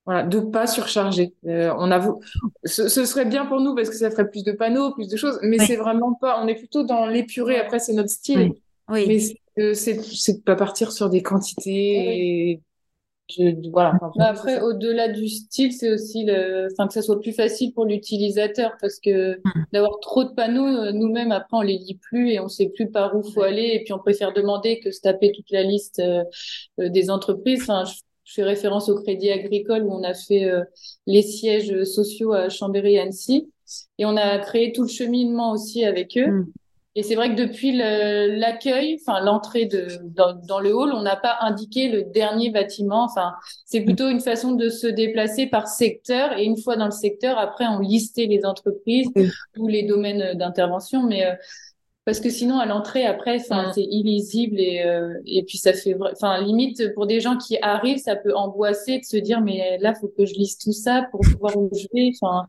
Voilà, 0.04 0.22
de 0.22 0.40
pas 0.40 0.66
surcharger. 0.66 1.34
Euh, 1.46 1.72
on 1.76 1.90
avoue, 1.90 2.20
ce, 2.64 2.88
ce, 2.88 3.04
serait 3.04 3.26
bien 3.26 3.44
pour 3.44 3.60
nous 3.60 3.74
parce 3.74 3.90
que 3.90 3.96
ça 3.96 4.10
ferait 4.10 4.30
plus 4.30 4.42
de 4.42 4.52
panneaux, 4.52 4.92
plus 4.92 5.08
de 5.08 5.16
choses, 5.16 5.38
mais 5.42 5.58
c'est 5.58 5.76
vraiment 5.76 6.14
pas. 6.14 6.42
On 6.42 6.46
est 6.46 6.54
plutôt 6.54 6.82
dans 6.82 7.06
l'épuré. 7.06 7.58
Après, 7.58 7.78
c'est 7.78 7.92
notre 7.92 8.08
style. 8.08 8.54
Oui. 8.88 9.04
Mais 9.06 9.74
c'est 9.74 9.94
de 9.94 10.42
pas 10.42 10.56
partir 10.56 10.92
sur 10.92 11.10
des 11.10 11.22
quantités. 11.22 12.52
Et 12.52 12.60
je, 13.30 13.70
voilà. 13.70 13.98
après, 14.20 14.60
au-delà 14.60 15.08
du 15.08 15.28
style, 15.28 15.72
c'est 15.72 15.92
aussi 15.92 16.24
le, 16.24 16.68
enfin 16.72 16.86
que 16.86 16.94
ça 16.94 17.02
soit 17.02 17.20
plus 17.20 17.32
facile 17.32 17.74
pour 17.74 17.84
l'utilisateur 17.84 18.72
parce 18.80 18.98
que 18.98 19.36
hmm. 19.36 19.64
d'avoir 19.72 20.00
trop 20.00 20.24
de 20.24 20.30
panneaux, 20.30 20.66
euh, 20.66 20.92
nous-mêmes 20.92 21.32
après 21.32 21.58
on 21.58 21.60
les 21.60 21.76
lit 21.76 21.98
plus 22.00 22.30
et 22.30 22.40
on 22.40 22.48
sait 22.48 22.70
plus 22.70 22.90
par 22.90 23.14
où 23.14 23.22
faut 23.22 23.42
aller 23.42 23.70
et 23.74 23.84
puis 23.84 23.92
on 23.92 23.98
préfère 23.98 24.32
demander 24.32 24.80
que 24.80 24.90
se 24.90 25.02
taper 25.02 25.32
toute 25.32 25.50
la 25.50 25.62
liste 25.62 25.98
euh, 25.98 26.24
euh, 26.80 26.88
des 26.88 27.10
entreprises. 27.10 27.62
Enfin, 27.62 27.84
je, 27.84 27.94
fais 28.30 28.42
référence 28.42 28.90
au 28.90 29.02
Crédit 29.02 29.30
Agricole 29.30 29.84
où 29.84 29.90
on 29.90 30.02
a 30.02 30.12
fait 30.12 30.50
les 31.06 31.22
sièges 31.22 31.84
sociaux 31.84 32.34
à 32.34 32.50
Chambéry 32.50 32.96
et 32.96 33.00
Annecy 33.00 33.50
et 33.96 34.04
on 34.04 34.18
a 34.18 34.36
créé 34.36 34.72
tout 34.72 34.82
le 34.82 34.88
cheminement 34.88 35.52
aussi 35.52 35.82
avec 35.82 36.14
eux. 36.18 36.30
Hmm. 36.30 36.46
Et 36.98 37.04
c'est 37.04 37.14
vrai 37.14 37.30
que 37.30 37.40
depuis 37.40 37.70
l'accueil, 37.70 38.98
enfin 39.00 39.20
l'entrée 39.20 39.66
de 39.66 39.86
dans, 40.02 40.34
dans, 40.34 40.58
le 40.58 40.74
hall, 40.74 40.90
on 40.92 41.02
n'a 41.02 41.14
pas 41.14 41.36
indiqué 41.42 41.88
le 41.88 42.02
dernier 42.02 42.50
bâtiment. 42.50 43.04
Enfin, 43.04 43.34
c'est 43.64 43.82
plutôt 43.82 44.08
une 44.08 44.18
façon 44.18 44.50
de 44.50 44.68
se 44.68 44.88
déplacer 44.88 45.46
par 45.46 45.68
secteur. 45.68 46.36
Et 46.36 46.42
une 46.42 46.56
fois 46.56 46.74
dans 46.74 46.86
le 46.86 46.90
secteur, 46.90 47.38
après, 47.38 47.66
on 47.68 47.78
listait 47.78 48.26
les 48.26 48.44
entreprises 48.44 49.06
ou 49.56 49.68
les 49.68 49.84
domaines 49.84 50.36
d'intervention. 50.36 51.04
Mais 51.04 51.24
euh, 51.24 51.34
parce 52.08 52.20
que 52.20 52.30
sinon 52.30 52.58
à 52.58 52.64
l'entrée 52.64 53.04
après 53.04 53.36
enfin 53.38 53.70
c'est 53.74 53.82
illisible 53.82 54.58
et 54.58 54.82
euh, 54.82 55.12
et 55.26 55.42
puis 55.44 55.58
ça 55.58 55.74
fait 55.74 55.94
enfin 56.10 56.40
limite 56.40 56.94
pour 56.94 57.06
des 57.06 57.20
gens 57.20 57.36
qui 57.36 57.58
arrivent 57.60 57.98
ça 57.98 58.16
peut 58.16 58.34
angoisser 58.34 59.00
de 59.00 59.04
se 59.04 59.18
dire 59.18 59.42
mais 59.42 59.76
là 59.82 59.92
faut 59.92 60.08
que 60.08 60.24
je 60.24 60.32
lise 60.32 60.56
tout 60.56 60.72
ça 60.72 61.06
pour 61.10 61.20
pouvoir 61.20 61.54
où 61.58 61.68
je 61.76 61.86
vais 61.92 62.10
enfin. 62.22 62.46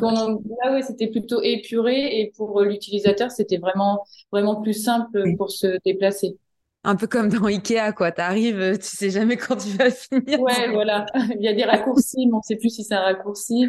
Donc 0.00 0.42
là 0.64 0.72
ouais 0.72 0.82
c'était 0.82 1.06
plutôt 1.06 1.40
épuré 1.40 2.18
et 2.18 2.32
pour 2.36 2.62
l'utilisateur 2.62 3.30
c'était 3.30 3.58
vraiment 3.58 4.02
vraiment 4.32 4.60
plus 4.60 4.74
simple 4.74 5.36
pour 5.36 5.52
se 5.52 5.78
déplacer 5.84 6.36
un 6.82 6.96
peu 6.96 7.06
comme 7.06 7.28
dans 7.28 7.44
Ikea, 7.44 7.92
quoi. 7.94 8.10
T'arrives, 8.10 8.78
tu 8.78 8.86
sais 8.86 9.10
jamais 9.10 9.36
quand 9.38 9.56
tu 9.56 9.68
vas 9.76 9.90
finir. 9.90 10.40
Ouais, 10.40 10.70
voilà. 10.72 11.06
Il 11.38 11.42
y 11.42 11.48
a 11.48 11.52
des 11.52 11.64
raccourcis, 11.64 12.26
mais 12.26 12.34
on 12.34 12.42
sait 12.42 12.56
plus 12.56 12.70
si 12.70 12.84
c'est 12.84 12.94
un 12.94 13.02
raccourci. 13.02 13.68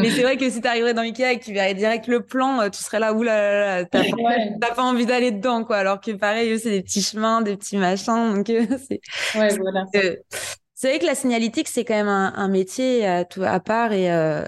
mais 0.00 0.10
c'est 0.10 0.22
vrai 0.22 0.36
que 0.36 0.48
si 0.48 0.60
t'arriverais 0.60 0.94
dans 0.94 1.02
Ikea 1.02 1.32
et 1.32 1.38
que 1.38 1.44
tu 1.44 1.52
verrais 1.52 1.74
direct 1.74 2.06
le 2.06 2.24
plan, 2.24 2.60
euh, 2.60 2.68
tu 2.68 2.82
serais 2.82 3.00
là, 3.00 3.14
oulala, 3.14 3.84
t'as 3.86 4.04
pas, 4.60 4.74
pas 4.74 4.82
envie 4.82 5.06
d'aller 5.06 5.32
dedans, 5.32 5.64
quoi. 5.64 5.76
Alors 5.76 6.00
que 6.00 6.12
pareil, 6.12 6.58
c'est 6.58 6.70
des 6.70 6.82
petits 6.82 7.02
chemins, 7.02 7.42
des 7.42 7.56
petits 7.56 7.76
machins. 7.76 8.34
Donc, 8.34 8.48
euh, 8.50 8.66
c'est. 8.88 9.00
Ouais, 9.38 9.56
voilà. 9.58 9.84
Euh, 9.96 10.16
c'est 10.74 10.88
vrai 10.88 10.98
que 10.98 11.06
la 11.06 11.14
signalétique, 11.14 11.68
c'est 11.68 11.84
quand 11.84 11.94
même 11.94 12.08
un, 12.08 12.32
un 12.34 12.48
métier 12.48 13.06
à, 13.06 13.24
tout, 13.24 13.42
à 13.44 13.60
part 13.60 13.92
et, 13.92 14.12
euh, 14.12 14.44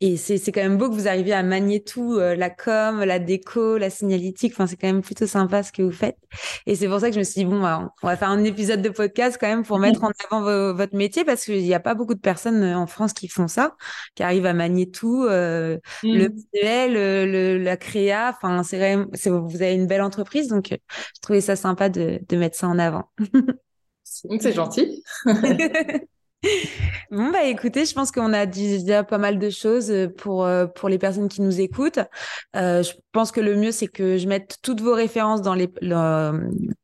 et 0.00 0.16
c'est 0.16 0.52
quand 0.52 0.60
même 0.60 0.76
beau 0.76 0.90
que 0.90 0.94
vous 0.94 1.06
arriviez 1.06 1.34
à 1.34 1.42
manier 1.42 1.82
tout, 1.82 2.16
euh, 2.16 2.34
la 2.34 2.50
com, 2.50 3.02
la 3.04 3.18
déco, 3.18 3.78
la 3.78 3.90
signalétique. 3.90 4.52
Enfin, 4.52 4.66
c'est 4.66 4.76
quand 4.76 4.88
même 4.88 5.02
plutôt 5.02 5.26
sympa 5.26 5.62
ce 5.62 5.70
que 5.72 5.82
vous 5.82 5.92
faites. 5.92 6.18
Et 6.66 6.74
c'est 6.74 6.88
pour 6.88 6.98
ça 7.00 7.08
que 7.08 7.14
je 7.14 7.20
me 7.20 7.24
suis 7.24 7.40
dit, 7.40 7.44
bon, 7.44 7.62
bah, 7.62 7.92
on 8.02 8.06
va 8.06 8.16
faire 8.16 8.28
un 8.28 8.42
épisode 8.42 8.82
de 8.82 8.88
podcast 8.88 9.38
quand 9.40 9.46
même 9.46 9.62
pour 9.62 9.78
mettre 9.78 10.02
en 10.02 10.10
avant 10.28 10.74
votre 10.74 10.96
métier 10.96 11.24
parce 11.24 11.44
qu'il 11.44 11.62
n'y 11.62 11.74
a 11.74 11.80
pas 11.80 11.94
beaucoup 11.94 12.14
de 12.14 12.20
personnes 12.20 12.62
euh, 12.62 12.76
en 12.76 12.86
France 12.86 13.12
qui 13.12 13.28
font 13.28 13.46
ça, 13.46 13.76
qui 14.16 14.24
arrivent 14.24 14.46
à 14.46 14.52
manier 14.52 14.90
tout, 14.90 15.24
euh, 15.24 15.78
le 16.02 16.28
mmh. 16.28 16.32
visuel, 16.32 16.92
le, 16.92 17.58
la 17.58 17.76
créa. 17.76 18.34
Enfin, 18.36 18.62
c'est 18.64 18.78
même, 18.78 19.08
vous 19.24 19.62
avez 19.62 19.74
une 19.74 19.86
belle 19.86 20.02
entreprise. 20.02 20.48
Donc, 20.48 20.68
je 20.70 21.20
trouvais 21.22 21.40
ça 21.40 21.54
sympa 21.54 21.88
de, 21.88 22.20
de 22.28 22.36
mettre 22.36 22.56
ça 22.56 22.66
en 22.66 22.78
avant. 22.80 23.10
c'est 24.02 24.52
gentil. 24.52 25.02
Bon, 27.10 27.30
bah 27.30 27.44
écoutez, 27.44 27.84
je 27.84 27.94
pense 27.94 28.10
qu'on 28.10 28.32
a 28.32 28.46
dit 28.46 28.82
déjà 28.82 29.04
pas 29.04 29.18
mal 29.18 29.38
de 29.38 29.50
choses 29.50 29.90
euh, 29.90 30.08
pour, 30.08 30.44
euh, 30.44 30.66
pour 30.66 30.88
les 30.88 30.98
personnes 30.98 31.28
qui 31.28 31.42
nous 31.42 31.60
écoutent. 31.60 32.00
Euh, 32.56 32.82
je 32.82 32.92
pense 33.12 33.30
que 33.30 33.40
le 33.40 33.56
mieux, 33.56 33.72
c'est 33.72 33.86
que 33.86 34.18
je 34.18 34.26
mette 34.26 34.56
toutes 34.62 34.80
vos 34.80 34.94
références 34.94 35.42
dans 35.42 35.54
les, 35.54 35.68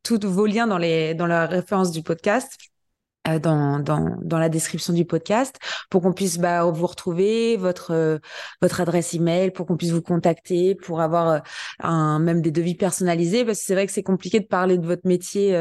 toutes 0.02 0.24
vos 0.24 0.46
liens 0.46 0.66
dans 0.66 0.78
les, 0.78 1.14
dans 1.14 1.26
la 1.26 1.46
référence 1.46 1.90
du 1.90 2.02
podcast. 2.02 2.56
dans, 3.42 3.78
dans, 3.80 4.16
dans 4.22 4.38
la 4.38 4.48
description 4.48 4.92
du 4.94 5.04
podcast 5.04 5.56
pour 5.90 6.00
qu'on 6.00 6.12
puisse 6.12 6.38
bah, 6.38 6.64
vous 6.64 6.86
retrouver 6.86 7.56
votre 7.58 8.18
votre 8.62 8.80
adresse 8.80 9.12
email 9.14 9.50
pour 9.50 9.66
qu'on 9.66 9.76
puisse 9.76 9.90
vous 9.92 10.02
contacter 10.02 10.74
pour 10.74 11.00
avoir 11.02 11.42
un 11.80 12.18
même 12.18 12.40
des 12.40 12.50
devis 12.50 12.76
personnalisés 12.76 13.44
parce 13.44 13.58
que 13.58 13.64
c'est 13.66 13.74
vrai 13.74 13.86
que 13.86 13.92
c'est 13.92 14.02
compliqué 14.02 14.40
de 14.40 14.46
parler 14.46 14.78
de 14.78 14.86
votre 14.86 15.06
métier 15.06 15.54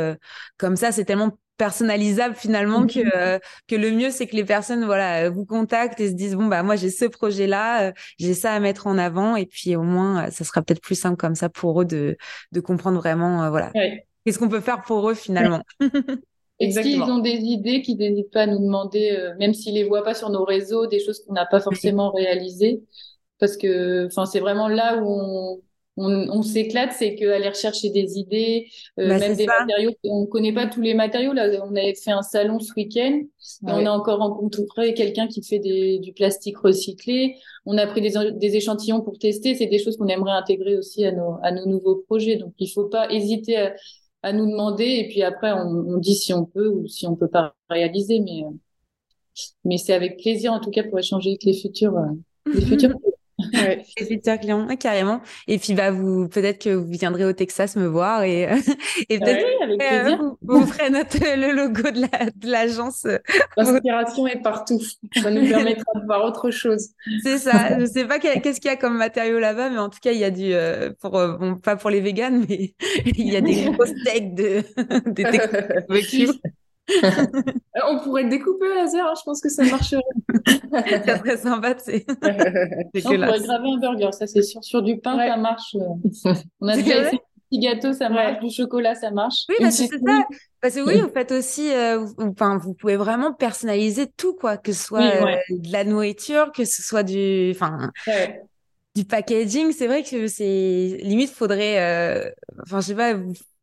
comme 0.57 0.77
ça 0.77 0.93
c'est 0.93 1.03
tellement 1.03 1.37
personnalisable 1.59 2.35
finalement 2.35 2.87
que 2.87 3.01
mhm. 3.01 3.11
euh, 3.13 3.39
que 3.67 3.75
le 3.75 3.91
mieux 3.91 4.09
c'est 4.09 4.25
que 4.25 4.35
les 4.35 4.45
personnes 4.45 4.85
voilà 4.85 5.29
vous 5.29 5.45
contactent 5.45 5.99
et 5.99 6.07
se 6.07 6.13
disent 6.13 6.35
bon 6.35 6.45
bah 6.45 6.63
moi 6.63 6.77
j'ai 6.77 6.89
ce 6.89 7.05
projet 7.05 7.47
là 7.47 7.89
euh, 7.89 7.91
j'ai 8.17 8.33
ça 8.33 8.53
à 8.53 8.59
mettre 8.59 8.87
en 8.87 8.97
avant. 8.97 9.35
Et 9.35 9.45
puis 9.45 9.75
au 9.75 9.83
moins 9.83 10.25
euh, 10.25 10.31
ça 10.31 10.45
sera 10.45 10.63
peut-être 10.63 10.81
plus 10.81 10.95
simple 10.95 11.17
comme 11.17 11.35
ça 11.35 11.49
pour 11.49 11.81
eux 11.81 11.85
de 11.85 12.17
de 12.53 12.59
comprendre 12.61 12.97
vraiment 12.97 13.49
voilà 13.51 13.71
qu'est-ce 14.25 14.39
qu'on 14.39 14.49
peut 14.49 14.61
faire 14.61 14.81
pour 14.81 15.07
eux 15.09 15.13
finalement. 15.13 15.61
Et 16.61 16.71
s'ils 16.71 17.01
ont 17.01 17.19
des 17.19 17.37
idées, 17.37 17.81
qu'ils 17.81 17.97
n'hésitent 17.97 18.31
pas 18.31 18.41
à 18.41 18.47
nous 18.47 18.59
demander, 18.59 19.17
même 19.39 19.53
s'ils 19.53 19.75
les 19.75 19.85
voient 19.85 20.03
pas 20.03 20.13
sur 20.13 20.29
nos 20.29 20.43
réseaux, 20.43 20.87
des 20.87 20.99
choses 20.99 21.23
qu'on 21.23 21.31
n'a 21.31 21.45
pas 21.45 21.61
forcément 21.61 22.11
réalisées, 22.11 22.83
parce 23.39 23.55
que, 23.55 24.07
enfin, 24.07 24.25
c'est 24.25 24.41
vraiment 24.41 24.67
là 24.67 24.97
où 24.97 25.07
on, 25.07 25.61
on, 26.01 26.41
s'éclate, 26.43 26.93
c'est 26.93 27.15
qu'aller 27.15 27.49
rechercher 27.49 27.89
des 27.89 28.17
idées, 28.17 28.67
euh, 28.99 29.09
bah, 29.09 29.19
même 29.19 29.35
des 29.35 29.45
matériaux. 29.45 29.91
On 30.03 30.25
connaît 30.25 30.53
pas 30.53 30.67
tous 30.67 30.81
les 30.81 30.93
matériaux. 30.93 31.33
Là, 31.33 31.49
on 31.65 31.75
avait 31.75 31.95
fait 31.95 32.11
un 32.11 32.21
salon 32.21 32.59
ce 32.59 32.73
week-end. 32.75 33.21
On 33.63 33.85
a 33.85 33.91
encore 33.91 34.19
rencontré 34.19 34.93
quelqu'un 34.93 35.27
qui 35.27 35.43
fait 35.43 35.59
du 35.59 36.13
plastique 36.13 36.57
recyclé. 36.57 37.35
On 37.65 37.77
a 37.77 37.85
pris 37.85 38.01
des, 38.01 38.55
échantillons 38.55 39.01
pour 39.01 39.19
tester. 39.19 39.55
C'est 39.55 39.67
des 39.67 39.79
choses 39.79 39.97
qu'on 39.97 40.07
aimerait 40.07 40.31
intégrer 40.31 40.77
aussi 40.77 41.05
à 41.05 41.11
nos, 41.11 41.37
à 41.43 41.51
nos 41.51 41.65
nouveaux 41.65 41.97
projets. 42.07 42.37
Donc, 42.37 42.53
il 42.59 42.69
faut 42.69 42.85
pas 42.85 43.11
hésiter 43.11 43.71
à, 44.21 44.33
nous 44.33 44.49
demander. 44.49 44.85
Et 44.85 45.07
puis 45.09 45.21
après, 45.23 45.51
on, 45.51 45.97
dit 45.97 46.15
si 46.15 46.33
on 46.33 46.45
peut 46.45 46.69
ou 46.69 46.87
si 46.87 47.07
on 47.07 47.15
peut 47.15 47.27
pas 47.27 47.55
réaliser. 47.69 48.21
Mais, 48.21 48.43
mais 49.65 49.77
c'est 49.77 49.93
avec 49.93 50.17
plaisir, 50.17 50.53
en 50.53 50.59
tout 50.59 50.71
cas, 50.71 50.83
pour 50.83 50.97
échanger 50.97 51.31
avec 51.31 51.43
les 51.43 51.53
futurs, 51.53 51.97
euh, 51.97 52.53
les 52.53 52.61
futurs 52.61 52.93
Ouais, 53.53 53.83
futurs 54.07 54.39
clients, 54.39 54.67
carrément. 54.77 55.21
Et 55.47 55.57
puis, 55.57 55.73
bah, 55.73 55.91
vous, 55.91 56.27
peut-être 56.27 56.61
que 56.63 56.69
vous 56.69 56.87
viendrez 56.89 57.25
au 57.25 57.33
Texas 57.33 57.75
me 57.75 57.87
voir 57.87 58.23
et, 58.23 58.43
et 59.09 59.19
peut-être 59.19 59.45
euh, 59.81 60.17
vous, 60.41 60.65
ferez 60.65 60.89
notre, 60.89 61.17
le 61.19 61.53
logo 61.53 61.83
de 61.91 62.49
l'agence. 62.49 63.05
L'inspiration 63.57 64.27
est 64.27 64.41
partout. 64.41 64.81
Ça 65.21 65.31
nous 65.31 65.47
permettra 65.47 65.91
de 65.95 66.05
voir 66.05 66.25
autre 66.25 66.51
chose. 66.51 66.89
C'est 67.23 67.37
ça. 67.37 67.79
Je 67.79 67.85
sais 67.85 68.05
pas 68.05 68.19
qu'est-ce 68.19 68.59
qu'il 68.59 68.69
y 68.69 68.73
a 68.73 68.77
comme 68.77 68.97
matériau 68.97 69.39
là-bas, 69.39 69.69
mais 69.69 69.79
en 69.79 69.89
tout 69.89 69.99
cas, 70.01 70.11
il 70.11 70.19
y 70.19 70.23
a 70.23 70.31
du, 70.31 70.53
euh, 70.53 70.91
pour, 70.99 71.17
euh, 71.17 71.37
bon, 71.37 71.55
pas 71.55 71.75
pour 71.75 71.89
les 71.89 72.01
véganes, 72.01 72.45
mais 72.47 72.73
il 73.05 73.31
y 73.31 73.35
a 73.35 73.41
des 73.41 73.65
gros 73.65 73.85
steaks 73.85 74.35
de, 74.35 74.63
des 75.07 75.25
On 77.87 77.99
pourrait 77.99 78.23
le 78.23 78.29
découper 78.29 78.65
au 78.65 78.73
laser, 78.73 79.05
hein, 79.05 79.13
je 79.17 79.23
pense 79.23 79.41
que 79.41 79.49
ça 79.49 79.63
marcherait. 79.63 80.01
C'est 80.71 81.19
très 81.19 81.37
sympa, 81.37 81.75
c'est. 81.83 82.05
on 82.09 82.15
pourrait 82.15 83.39
graver 83.39 83.69
un 83.69 83.77
burger, 83.79 84.11
ça 84.11 84.27
c'est 84.27 84.41
sûr. 84.41 84.63
Sur 84.63 84.81
du 84.81 84.99
pain, 84.99 85.17
ça 85.17 85.37
marche. 85.37 85.75
On 86.61 86.67
a 86.67 86.75
déjà 86.75 87.01
essayé 87.01 87.21
petit 87.49 87.59
gâteau, 87.59 87.93
ça 87.93 88.09
marche. 88.09 88.39
Du 88.39 88.49
chocolat, 88.51 88.95
ça 88.95 89.11
marche. 89.11 89.45
Oui, 89.49 89.55
parce 89.59 89.77
que 89.77 89.85
c'est 89.87 89.99
ça. 89.99 90.23
Parce 90.61 90.75
que 90.75 90.81
oui, 90.81 90.99
vous 90.99 91.09
faites 91.09 91.31
aussi, 91.31 91.71
euh, 91.73 92.05
enfin, 92.19 92.57
vous 92.57 92.73
pouvez 92.73 92.97
vraiment 92.97 93.33
personnaliser 93.33 94.07
tout, 94.07 94.35
quoi, 94.35 94.57
que 94.57 94.73
ce 94.73 94.83
soit 94.83 95.01
euh, 95.01 95.35
de 95.49 95.71
la 95.71 95.83
nourriture, 95.83 96.51
que 96.51 96.65
ce 96.65 96.81
soit 96.81 97.03
du, 97.03 97.51
enfin, 97.51 97.91
du 98.95 99.05
packaging. 99.05 99.71
C'est 99.71 99.87
vrai 99.87 100.03
que 100.03 100.27
c'est 100.27 100.99
limite, 101.01 101.31
faudrait, 101.31 101.79
euh, 101.79 102.29
enfin, 102.63 102.81
je 102.81 102.87
sais 102.87 102.95
pas, 102.95 103.13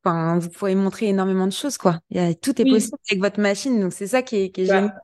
enfin, 0.05 0.39
vous 0.39 0.49
pouvez 0.49 0.75
montrer 0.75 1.09
énormément 1.09 1.47
de 1.47 1.53
choses, 1.53 1.79
quoi. 1.79 2.01
Il 2.11 2.17
y 2.17 2.21
a, 2.21 2.35
tout 2.35 2.61
est 2.61 2.65
possible 2.65 2.97
avec 3.11 3.21
votre 3.21 3.41
machine, 3.41 3.81
donc 3.81 3.93
c'est 3.93 4.07
ça 4.07 4.23
qui 4.23 4.37
est, 4.37 4.51
qui 4.51 4.63
est 4.63 4.69
bah, 4.69 4.75
génial. 4.75 5.03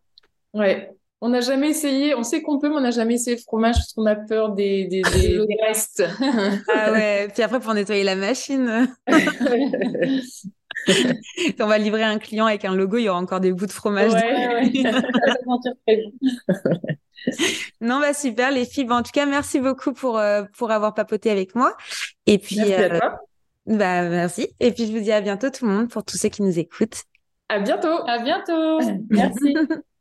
Ouais. 0.55 0.91
On 1.25 1.29
n'a 1.29 1.41
jamais 1.41 1.71
essayé, 1.71 2.17
on 2.17 2.25
sait 2.25 2.43
qu'on 2.43 2.59
peut, 2.59 2.69
mais 2.69 2.75
on 2.75 2.81
n'a 2.81 2.91
jamais 2.91 3.15
essayé 3.15 3.37
le 3.37 3.43
fromage 3.43 3.77
parce 3.77 3.93
qu'on 3.93 4.07
a 4.07 4.17
peur 4.17 4.55
des, 4.55 4.87
des, 4.87 5.03
des, 5.03 5.47
restes. 5.65 6.03
ah 6.75 6.91
ouais, 6.91 7.29
puis 7.33 7.45
après 7.45 7.61
pour 7.61 7.73
nettoyer 7.75 8.03
la 8.03 8.17
machine. 8.17 8.93
on 11.61 11.67
va 11.67 11.79
livrer 11.79 12.03
un 12.03 12.19
client 12.19 12.47
avec 12.47 12.65
un 12.65 12.75
logo, 12.75 12.97
il 12.97 13.05
y 13.05 13.09
aura 13.09 13.21
encore 13.21 13.39
des 13.39 13.53
bouts 13.53 13.67
de 13.67 13.73
fromage. 13.73 14.13
Ouais, 14.13 14.73
ouais. 15.87 16.03
non, 17.81 18.01
bah 18.01 18.15
super 18.15 18.51
les 18.51 18.65
filles. 18.65 18.91
en 18.91 19.05
tout 19.05 19.13
cas, 19.13 19.25
merci 19.25 19.61
beaucoup 19.61 19.93
pour, 19.93 20.19
euh, 20.19 20.43
pour 20.59 20.73
avoir 20.73 20.93
papoté 20.93 21.31
avec 21.31 21.55
moi. 21.55 21.77
Et 22.27 22.39
puis, 22.39 22.57
merci 22.57 22.75
à 22.75 22.81
euh, 22.81 22.99
toi. 22.99 23.21
Bah, 23.67 24.09
merci. 24.09 24.49
Et 24.59 24.73
puis, 24.73 24.89
je 24.89 24.93
vous 24.93 24.99
dis 24.99 25.13
à 25.13 25.21
bientôt 25.21 25.51
tout 25.51 25.67
le 25.67 25.73
monde 25.73 25.89
pour 25.89 26.03
tous 26.05 26.17
ceux 26.17 26.31
qui 26.31 26.43
nous 26.43 26.59
écoutent. 26.59 27.05
À 27.49 27.61
bientôt. 27.61 28.05
À 28.09 28.19
bientôt. 28.19 28.81
Merci. 29.09 29.55